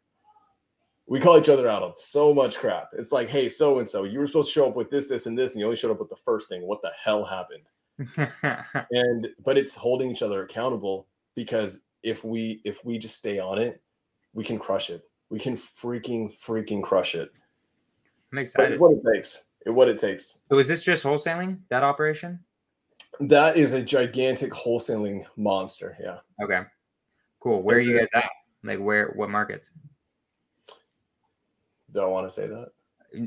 [1.06, 2.88] We call each other out on so much crap.
[2.94, 5.26] It's like, hey, so and so, you were supposed to show up with this, this,
[5.26, 6.62] and this, and you only showed up with the first thing.
[6.62, 7.64] What the hell happened?
[8.90, 13.58] and but it's holding each other accountable because if we if we just stay on
[13.58, 13.82] it,
[14.32, 15.04] we can crush it
[15.34, 17.32] we can freaking freaking crush it.
[18.30, 18.68] I'm excited.
[18.68, 19.46] it's what it takes.
[19.66, 20.38] It, what it takes.
[20.48, 22.38] So is this just wholesaling that operation?
[23.18, 25.96] That is a gigantic wholesaling monster.
[26.00, 26.18] Yeah.
[26.40, 26.60] Okay.
[27.40, 27.62] Cool.
[27.62, 28.30] Where are you guys at?
[28.62, 29.08] Like where?
[29.16, 29.72] What markets?
[31.92, 32.68] Do I want to say that?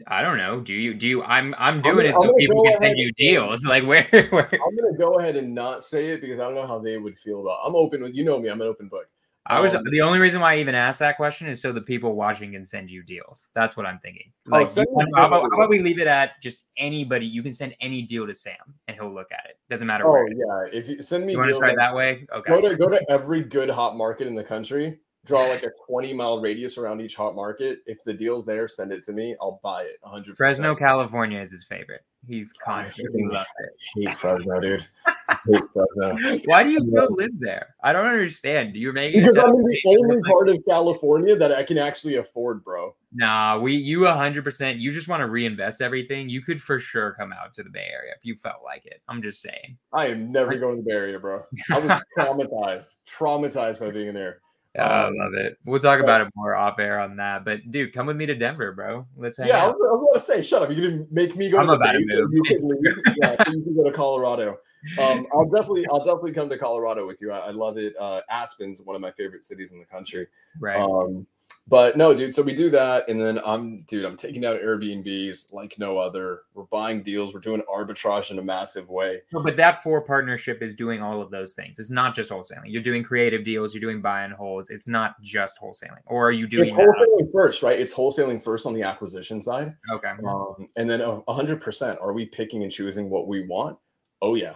[0.07, 0.61] I don't know.
[0.61, 0.93] Do you?
[0.93, 1.23] Do you?
[1.23, 1.53] I'm.
[1.57, 3.65] I'm doing gonna, it so people can send you deals.
[3.67, 4.49] Like where, where?
[4.53, 7.19] I'm gonna go ahead and not say it because I don't know how they would
[7.19, 7.59] feel about.
[7.63, 7.67] It.
[7.67, 8.15] I'm open with.
[8.15, 8.47] You know me.
[8.47, 9.09] I'm an open book.
[9.49, 11.81] I was Um, the only reason why I even asked that question is so the
[11.81, 13.47] people watching can send you deals.
[13.55, 14.31] That's what I'm thinking.
[14.51, 17.25] Oh, Like, you can- how, about, how about we leave it at just anybody?
[17.25, 18.55] You can send any deal to Sam
[18.87, 19.57] and he'll look at it.
[19.69, 20.27] Doesn't matter Oh where.
[20.31, 22.27] yeah, if you send me You want to try like, that way?
[22.35, 22.51] Okay.
[22.51, 24.99] go to go to every good hot market in the country.
[25.25, 27.79] Draw like a 20 mile radius around each hot market.
[27.85, 29.35] If the deal's there, send it to me.
[29.41, 30.37] I'll buy it 100.
[30.37, 32.01] Fresno, California is his favorite.
[32.27, 33.71] He's loves it.
[33.95, 34.85] hate Fresno, dude.
[35.49, 36.39] hate Fresno.
[36.45, 37.75] Why do you still live there?
[37.83, 38.75] I don't understand.
[38.75, 42.15] You're making it Because I'm in the only part of California that I can actually
[42.15, 42.95] afford, bro.
[43.13, 44.79] Nah, we you 100%.
[44.79, 46.27] You just want to reinvest everything.
[46.27, 49.01] You could for sure come out to the Bay Area if you felt like it.
[49.07, 49.77] I'm just saying.
[49.93, 51.43] I am never going to the Bay Area, bro.
[51.71, 54.41] I was traumatized, traumatized by being in there.
[54.77, 55.57] I Um, love it.
[55.65, 57.43] We'll talk about it more off air on that.
[57.45, 59.05] But dude, come with me to Denver, bro.
[59.17, 59.67] Let's hang Yeah, I out.
[59.69, 60.69] was, I was going to say, shut up.
[60.69, 62.29] Going to make me go I'm to the about to Bay move.
[62.33, 62.97] you can leave.
[63.21, 64.57] Yeah, so you can go to Colorado.
[64.99, 67.31] Um, I'll definitely, I'll definitely come to Colorado with you.
[67.31, 67.95] I, I love it.
[67.99, 70.27] Uh, Aspen's one of my favorite cities in the country.
[70.59, 70.79] Right.
[70.79, 71.25] Um,
[71.67, 72.33] but no, dude.
[72.33, 74.05] So we do that, and then I'm, dude.
[74.05, 76.41] I'm taking out Airbnbs like no other.
[76.53, 77.33] We're buying deals.
[77.33, 79.21] We're doing arbitrage in a massive way.
[79.33, 81.77] No, but that four partnership is doing all of those things.
[81.79, 82.63] It's not just wholesaling.
[82.67, 83.73] You're doing creative deals.
[83.73, 84.69] You're doing buy and holds.
[84.69, 86.01] It's not just wholesaling.
[86.05, 86.85] Or are you It's doing that?
[86.87, 87.79] wholesaling first, right?
[87.79, 90.11] It's wholesaling first on the acquisition side, Okay.
[90.27, 91.99] um, and then a hundred percent.
[92.01, 93.77] Are we picking and choosing what we want?
[94.21, 94.55] Oh yeah.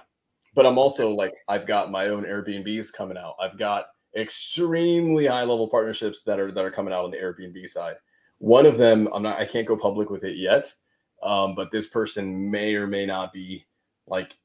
[0.53, 3.35] But I'm also like, I've got my own Airbnbs coming out.
[3.41, 3.85] I've got
[4.15, 7.95] extremely high level partnerships that are that are coming out on the Airbnb side.
[8.39, 10.73] One of them, I'm not, I can't go public with it yet,
[11.21, 13.65] um, but this person may or may not be
[14.07, 14.37] like,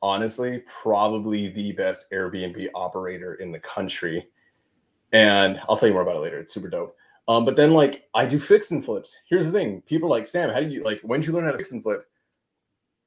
[0.00, 4.26] honestly, probably the best Airbnb operator in the country.
[5.12, 6.40] And I'll tell you more about it later.
[6.40, 6.96] It's super dope.
[7.28, 9.16] Um, but then like I do fix and flips.
[9.28, 11.00] Here's the thing: people are like Sam, how do you like?
[11.02, 12.06] When did you learn how to fix and flip?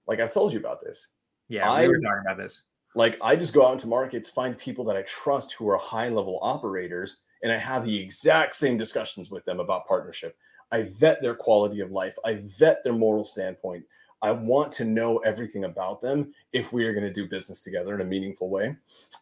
[0.08, 1.10] Like I've told you about this
[1.50, 2.62] Yeah, I- we were talking about this.
[2.96, 6.10] Like I just go out into markets, find people that I trust who are high
[6.10, 10.36] level operators, and I have the exact same discussions with them about partnership.
[10.72, 13.86] I vet their quality of life, I vet their moral standpoint.
[14.22, 17.94] I want to know everything about them if we are going to do business together
[17.94, 18.76] in a meaningful way.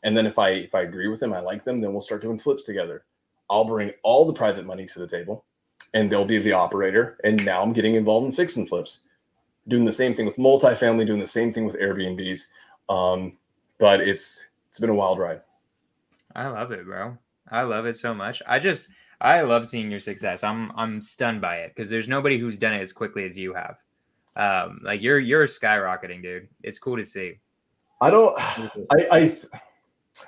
[0.03, 2.21] And then if I if I agree with them, I like them, then we'll start
[2.21, 3.03] doing flips together.
[3.49, 5.45] I'll bring all the private money to the table
[5.93, 7.17] and they'll be the operator.
[7.23, 9.01] And now I'm getting involved in fix and flips.
[9.67, 12.47] Doing the same thing with multifamily, doing the same thing with Airbnbs.
[12.87, 13.37] Um,
[13.77, 15.41] but it's it's been a wild ride.
[16.35, 17.17] I love it, bro.
[17.51, 18.41] I love it so much.
[18.47, 18.89] I just
[19.21, 20.43] I love seeing your success.
[20.43, 23.53] I'm I'm stunned by it because there's nobody who's done it as quickly as you
[23.53, 23.77] have.
[24.35, 26.49] Um, like you're you're skyrocketing, dude.
[26.63, 27.39] It's cool to see.
[28.01, 28.35] I don't.
[28.91, 29.45] I I, th-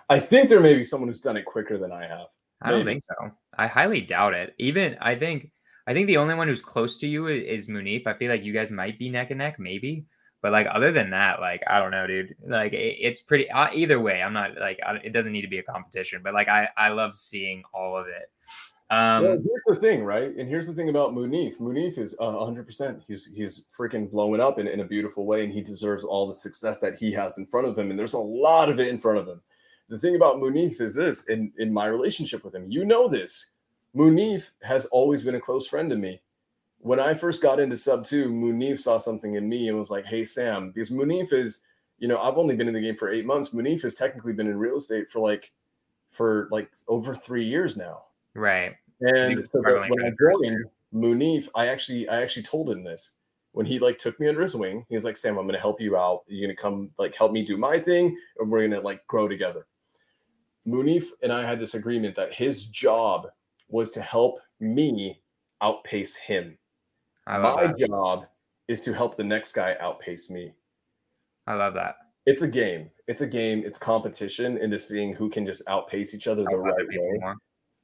[0.10, 2.28] I think there may be someone who's done it quicker than I have.
[2.62, 3.14] I don't think so.
[3.58, 4.56] I highly doubt it.
[4.58, 5.52] Even I think
[5.86, 8.08] I think the only one who's close to you i- is Munif.
[8.08, 10.06] I feel like you guys might be neck and neck, maybe.
[10.42, 12.36] But like other than that, like I don't know, dude.
[12.46, 13.50] Like it, it's pretty.
[13.50, 16.22] Uh, either way, I'm not like I, it doesn't need to be a competition.
[16.24, 18.30] But like I I love seeing all of it.
[18.90, 20.34] Um, well, here's the thing, right?
[20.34, 21.58] And here's the thing about Munif.
[21.58, 23.04] Munif is uh, 100%.
[23.06, 26.34] He's he's freaking blowing up in, in a beautiful way, and he deserves all the
[26.34, 27.90] success that he has in front of him.
[27.90, 29.42] And there's a lot of it in front of him.
[29.90, 33.52] The thing about Munif is this: in in my relationship with him, you know this.
[33.96, 36.22] Munif has always been a close friend to me.
[36.88, 40.24] When I first got into Subto, Munif saw something in me and was like, "Hey,
[40.24, 41.60] Sam," because Munif is,
[42.00, 43.50] you know, I've only been in the game for eight months.
[43.50, 45.52] Munif has technically been in real estate for like,
[46.12, 48.06] for like over three years now.
[48.34, 48.74] right.
[49.02, 53.12] And so when I joined Munif, I actually I actually told him this
[53.52, 54.86] when he like took me under his wing.
[54.88, 56.24] He's like, Sam, I'm gonna help you out.
[56.28, 59.68] You're gonna come like help me do my thing, and we're gonna like grow together.
[60.66, 63.28] Munif and I had this agreement that his job
[63.68, 65.22] was to help me
[65.62, 66.58] outpace him.
[67.28, 67.78] I love My that.
[67.78, 68.26] job
[68.68, 70.54] is to help the next guy outpace me.
[71.46, 71.96] I love that.
[72.26, 72.90] It's a game.
[73.08, 73.64] It's a game.
[73.66, 77.34] It's competition into seeing who can just outpace each other the right way.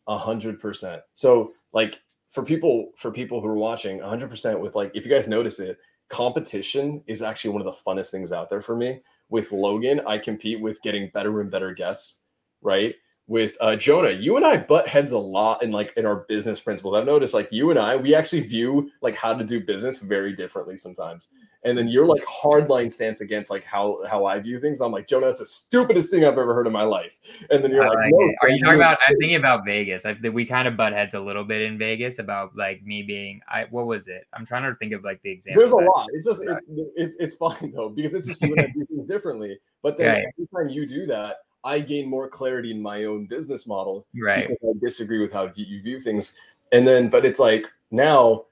[0.07, 1.01] A hundred percent.
[1.13, 5.05] So like for people for people who are watching, a hundred percent with like if
[5.05, 5.77] you guys notice it,
[6.09, 9.01] competition is actually one of the funnest things out there for me.
[9.29, 12.21] With Logan, I compete with getting better and better guests,
[12.61, 12.95] right?
[13.28, 16.59] With uh, Jonah, you and I butt heads a lot in like in our business
[16.59, 16.95] principles.
[16.95, 20.34] I've noticed like you and I, we actually view like how to do business very
[20.34, 21.30] differently sometimes.
[21.63, 24.82] And then you're like hardline stance against like how how I view things.
[24.82, 27.17] I'm like Jonah, that's the stupidest thing I've ever heard in my life.
[27.49, 28.34] And then you're like, like no.
[28.41, 28.97] Are you talking about?
[29.07, 30.05] I'm thinking about Vegas.
[30.05, 33.03] I think we kind of butt heads a little bit in Vegas about like me
[33.03, 33.39] being.
[33.47, 34.28] I what was it?
[34.34, 35.61] I'm trying to think of like the example.
[35.61, 36.09] There's a lot.
[36.11, 36.57] It's just it,
[36.97, 39.59] it's it's fine though because it's just you and I do things differently.
[39.82, 40.26] But then Right.
[40.38, 44.49] every time you do that, I gain more clarity in my own business model Right.
[44.51, 46.38] I disagree with how you view things.
[46.72, 48.45] And then, but it's like now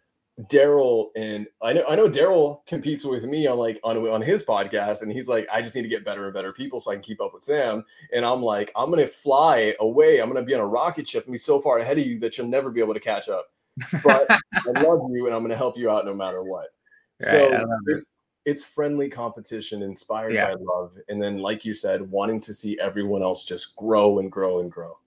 [0.44, 4.44] Daryl and I know I know Daryl competes with me on like on on his
[4.44, 6.96] podcast, and he's like, I just need to get better and better people so I
[6.96, 7.84] can keep up with Sam.
[8.14, 10.20] And I'm like, I'm gonna fly away.
[10.20, 12.38] I'm gonna be on a rocket ship and be so far ahead of you that
[12.38, 13.48] you'll never be able to catch up.
[14.04, 16.68] But I love you, and I'm gonna help you out no matter what.
[17.22, 20.48] Right, so it's it's friendly competition inspired yeah.
[20.48, 24.32] by love, and then like you said, wanting to see everyone else just grow and
[24.32, 24.98] grow and grow.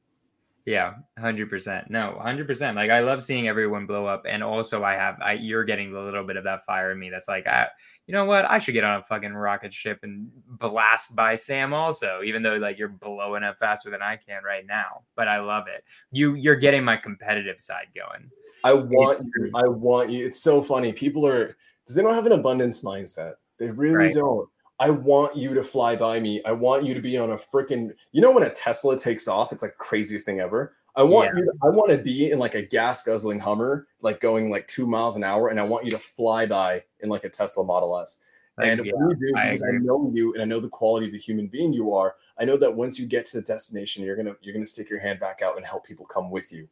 [0.66, 1.90] Yeah, hundred percent.
[1.90, 2.76] No, hundred percent.
[2.76, 6.00] Like I love seeing everyone blow up, and also I have, I you're getting a
[6.00, 7.10] little bit of that fire in me.
[7.10, 7.66] That's like, I,
[8.06, 8.46] you know what?
[8.50, 12.56] I should get on a fucking rocket ship and blast by Sam also, even though
[12.56, 15.02] like you're blowing up faster than I can right now.
[15.16, 15.84] But I love it.
[16.12, 18.30] You you're getting my competitive side going.
[18.62, 19.50] I want you.
[19.54, 20.24] I want you.
[20.24, 20.94] It's so funny.
[20.94, 23.34] People are because they don't have an abundance mindset.
[23.58, 24.12] They really right.
[24.12, 24.48] don't.
[24.80, 26.42] I want you to fly by me.
[26.44, 29.52] I want you to be on a freaking, you know, when a Tesla takes off,
[29.52, 30.74] it's like craziest thing ever.
[30.96, 31.40] I want yeah.
[31.40, 34.66] you, to, I want to be in like a gas guzzling Hummer, like going like
[34.66, 37.64] two miles an hour, and I want you to fly by in like a Tesla
[37.64, 38.20] Model S.
[38.58, 41.18] And yeah, we do I, I, know you and I know the quality of the
[41.18, 42.14] human being you are.
[42.38, 45.00] I know that once you get to the destination, you're gonna you're gonna stick your
[45.00, 46.68] hand back out and help people come with you.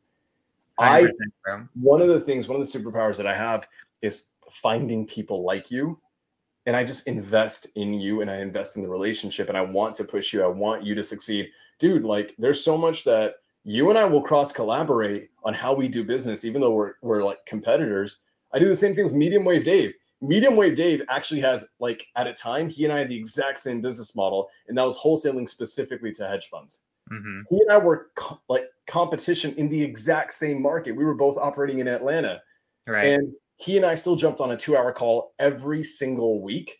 [0.78, 1.08] I
[1.74, 3.68] one of the things, one of the superpowers that I have
[4.00, 5.98] is finding people like you
[6.66, 9.94] and I just invest in you and I invest in the relationship and I want
[9.96, 10.42] to push you.
[10.42, 11.50] I want you to succeed.
[11.78, 15.88] Dude, like there's so much that you and I will cross collaborate on how we
[15.88, 18.18] do business, even though we're, we're like competitors.
[18.53, 19.94] I do the same thing with Medium Wave Dave.
[20.20, 23.59] Medium Wave Dave actually has like at a time, he and I had the exact
[23.59, 26.78] same business model, and that was wholesaling specifically to hedge funds.
[27.12, 27.40] Mm-hmm.
[27.50, 30.92] He and I were co- like competition in the exact same market.
[30.92, 32.40] We were both operating in Atlanta.
[32.86, 33.07] Right.
[33.07, 36.78] And he and I still jumped on a two hour call every single week,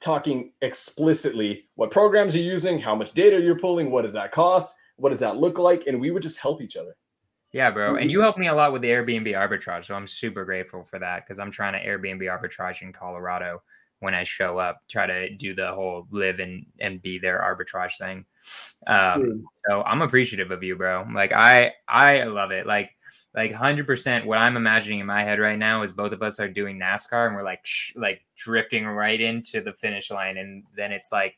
[0.00, 4.74] talking explicitly what programs you're using, how much data you're pulling, what does that cost,
[4.96, 6.96] what does that look like, and we would just help each other.
[7.52, 7.96] Yeah, bro.
[7.96, 9.84] And you helped me a lot with the Airbnb arbitrage.
[9.84, 13.62] So I'm super grateful for that because I'm trying to Airbnb arbitrage in Colorado
[14.00, 17.96] when I show up, try to do the whole live and, and be there arbitrage
[17.96, 18.24] thing.
[18.86, 21.06] Um, so I'm appreciative of you, bro.
[21.14, 22.66] Like I I love it.
[22.66, 22.90] Like
[23.34, 26.48] like 100% what i'm imagining in my head right now is both of us are
[26.48, 30.92] doing nascar and we're like sh- like drifting right into the finish line and then
[30.92, 31.36] it's like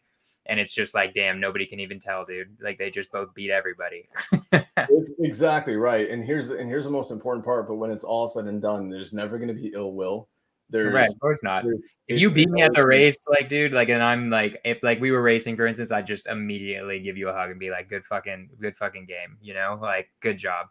[0.49, 2.57] and it's just like damn nobody can even tell dude.
[2.61, 4.09] Like they just both beat everybody.
[4.89, 6.09] It's exactly right.
[6.11, 8.91] And here's and here's the most important part but when it's all said and done
[8.91, 10.29] there's never going to be ill will.
[10.69, 11.65] There's right, of course not.
[12.09, 15.01] If you beat me at the race, like dude, like, and I'm like, if like
[15.01, 17.89] we were racing, for instance, I just immediately give you a hug and be like,
[17.89, 20.67] good fucking, good fucking game, you know, like, good job.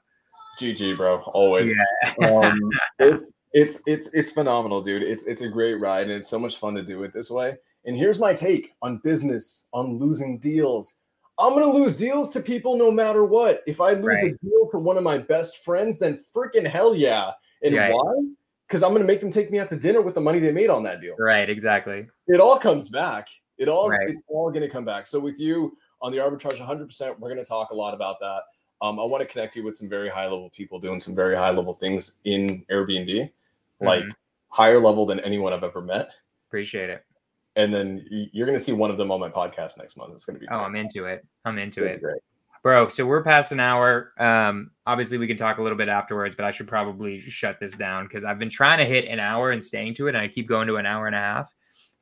[0.59, 1.21] GG, bro.
[1.33, 1.75] Always.
[2.19, 2.29] Yeah.
[2.29, 2.59] um,
[2.99, 5.03] it's it's it's it's phenomenal, dude.
[5.03, 7.55] It's it's a great ride, and it's so much fun to do it this way.
[7.85, 10.95] And here's my take on business, on losing deals.
[11.37, 13.61] I'm gonna lose deals to people no matter what.
[13.67, 14.33] If I lose right.
[14.33, 17.31] a deal to one of my best friends, then freaking hell yeah.
[17.63, 17.93] And right.
[17.93, 18.13] why?
[18.67, 20.69] Because I'm gonna make them take me out to dinner with the money they made
[20.69, 21.15] on that deal.
[21.17, 22.07] Right, exactly.
[22.27, 23.27] It all comes back.
[23.57, 24.09] It all right.
[24.09, 25.07] it's all gonna come back.
[25.07, 28.41] So with you on the arbitrage 100%, we're gonna talk a lot about that.
[28.81, 31.35] Um, I want to connect you with some very high level people doing some very
[31.35, 33.85] high level things in Airbnb, mm-hmm.
[33.85, 34.03] like
[34.49, 36.09] higher level than anyone I've ever met.
[36.49, 37.03] Appreciate it.
[37.55, 40.13] And then you're going to see one of them on my podcast next month.
[40.13, 40.47] It's going to be.
[40.47, 40.65] Oh, great.
[40.65, 41.25] I'm into it.
[41.45, 42.01] I'm into it.
[42.01, 42.21] Great.
[42.63, 44.11] Bro, so we're past an hour.
[44.17, 47.77] Um, obviously, we can talk a little bit afterwards, but I should probably shut this
[47.77, 50.27] down because I've been trying to hit an hour and staying to it, and I
[50.27, 51.53] keep going to an hour and a half.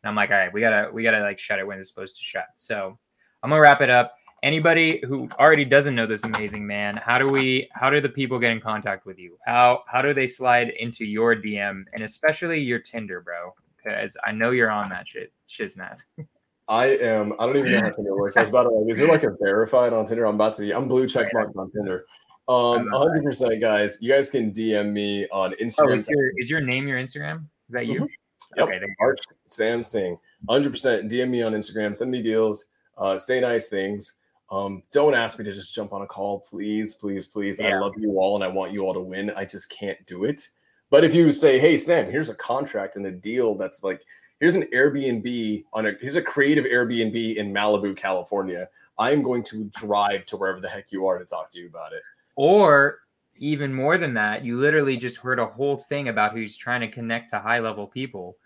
[0.02, 2.16] And I'm like, all right, we gotta, we gotta like shut it when it's supposed
[2.16, 2.46] to shut.
[2.56, 2.98] So
[3.44, 7.26] I'm gonna wrap it up anybody who already doesn't know this amazing man how do
[7.26, 9.38] we how do the people get in contact with you?
[9.48, 13.56] How how do they slide into your dm and especially your tinder bro?
[13.78, 16.04] Because i know you're on that shit shiznaz.
[16.68, 18.38] I am i don't even know how tinder works.
[18.38, 20.26] I was about to like is there like a verified on tinder?
[20.26, 22.06] I'm about to be i'm blue check mark on tinder.
[22.48, 25.92] Um 100 percent guys you guys can dm me on oh, instagram.
[25.92, 27.46] oh, is, your, is your name your instagram?
[27.70, 28.02] Is that you?
[28.02, 28.60] Mm-hmm.
[28.60, 28.68] yep.
[28.68, 32.66] okay Arch sam singh 100 percent dm me on instagram send me deals
[32.98, 34.14] uh, say nice things
[34.52, 37.60] um, don't ask me to just jump on a call, please, please, please.
[37.60, 37.70] Yeah.
[37.70, 39.32] I love you all and I want you all to win.
[39.32, 40.48] I just can't do it.
[40.90, 44.04] But if you say, hey, Sam, here's a contract and a deal that's like,
[44.40, 48.68] here's an Airbnb on a here's a creative Airbnb in Malibu, California.
[49.00, 51.94] I'm going to drive to wherever the heck you are to talk to you about
[51.94, 52.04] it.
[52.36, 53.00] Or
[53.38, 56.88] even more than that, you literally just heard a whole thing about who's trying to
[56.88, 58.38] connect to high level people.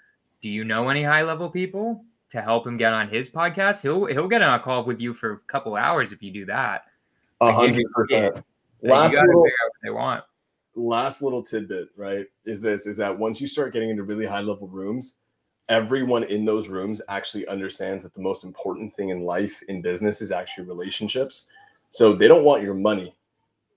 [0.42, 2.06] Do you know any high level people?
[2.30, 5.14] To help him get on his podcast, he'll he'll get on a call with you
[5.14, 6.84] for a couple hours if you do that.
[7.42, 8.44] A hundred percent.
[8.82, 9.46] Last little,
[9.84, 10.24] they want.
[10.76, 12.26] Last little tidbit, right?
[12.46, 15.18] Is this is that once you start getting into really high level rooms,
[15.70, 20.22] everyone in those rooms actually understands that the most important thing in life in business
[20.22, 21.50] is actually relationships.
[21.90, 23.16] So they don't want your money.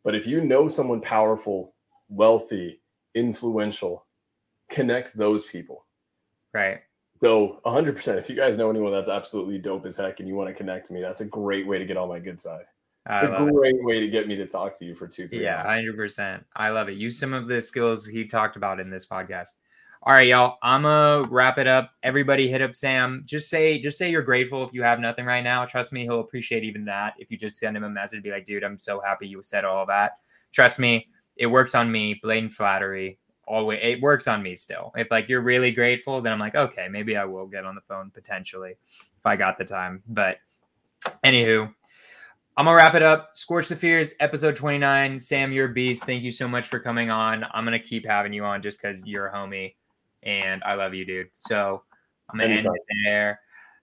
[0.03, 1.75] But if you know someone powerful,
[2.09, 2.81] wealthy,
[3.15, 4.07] influential,
[4.69, 5.85] connect those people.
[6.53, 6.81] Right.
[7.21, 8.17] So 100%.
[8.17, 10.87] If you guys know anyone that's absolutely dope as heck and you want to connect
[10.87, 12.65] to me, that's a great way to get on my good side.
[13.11, 13.85] It's a great it.
[13.85, 15.43] way to get me to talk to you for two, three.
[15.43, 16.47] Yeah, hundred percent.
[16.57, 16.97] I love it.
[16.97, 19.49] Use some of the skills he talked about in this podcast.
[20.03, 20.57] All right, y'all.
[20.63, 21.91] I'm gonna wrap it up.
[22.03, 23.23] Everybody hit up Sam.
[23.27, 25.67] Just say, just say you're grateful if you have nothing right now.
[25.67, 27.15] Trust me, he'll appreciate even that.
[27.19, 29.67] If you just send him a message, be like, dude, I'm so happy you said
[29.67, 30.13] all that.
[30.53, 31.07] Trust me,
[31.37, 32.19] it works on me.
[32.23, 33.19] Blatant flattery.
[33.51, 34.93] Always it works on me still.
[34.97, 37.81] If like you're really grateful, then I'm like, okay, maybe I will get on the
[37.81, 40.05] phone potentially if I got the time.
[40.07, 40.37] But
[41.25, 41.69] anywho,
[42.57, 43.35] I'm gonna wrap it up.
[43.35, 45.19] Skorch the Fears, episode 29.
[45.19, 46.05] Sam, you're a beast.
[46.05, 47.45] Thank you so much for coming on.
[47.53, 49.75] I'm gonna keep having you on just because you're a homie
[50.23, 51.31] and I love you, dude.
[51.35, 51.83] So
[52.29, 52.69] I'm gonna Anytime.
[52.69, 53.41] end it there.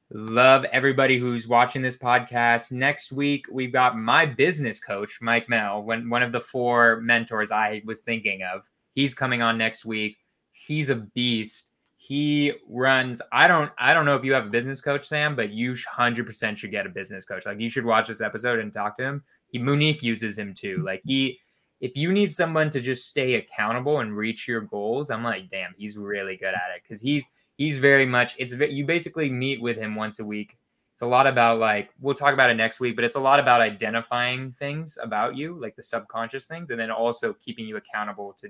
[0.09, 2.71] Love everybody who's watching this podcast.
[2.71, 7.51] Next week, we've got my business coach, Mike Mel, when one of the four mentors
[7.51, 8.69] I was thinking of.
[8.97, 10.17] He's coming on next week.
[10.51, 11.71] He's a beast.
[11.97, 13.21] He runs.
[13.31, 13.71] I don't.
[13.77, 16.71] I don't know if you have a business coach, Sam, but you hundred percent should
[16.71, 17.45] get a business coach.
[17.45, 19.23] Like you should watch this episode and talk to him.
[19.49, 20.77] He Munif uses him too.
[20.77, 20.85] Mm-hmm.
[20.85, 21.37] Like he,
[21.79, 25.75] if you need someone to just stay accountable and reach your goals, I'm like, damn,
[25.77, 27.23] he's really good at it because he's
[27.55, 28.33] he's very much.
[28.39, 30.57] It's you basically meet with him once a week.
[30.95, 33.39] It's a lot about like we'll talk about it next week, but it's a lot
[33.39, 38.33] about identifying things about you, like the subconscious things, and then also keeping you accountable
[38.39, 38.49] to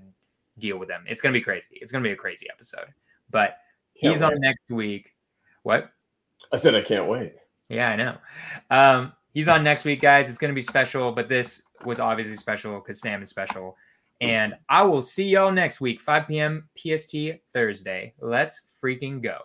[0.60, 1.04] deal with them.
[1.08, 1.78] It's gonna be crazy.
[1.82, 2.88] It's gonna be a crazy episode.
[3.30, 3.58] But
[4.00, 4.34] can't he's wait.
[4.34, 5.14] on next week.
[5.64, 5.92] What?
[6.52, 7.34] I said I can't wait.
[7.70, 8.18] Yeah, I know.
[8.70, 10.30] Um, he's on next week, guys.
[10.30, 13.76] It's going to be special, but this was obviously special because Sam is special.
[14.22, 16.70] And I will see y'all next week, 5 p.m.
[16.78, 17.16] PST
[17.54, 18.14] Thursday.
[18.20, 19.40] Let's freaking go.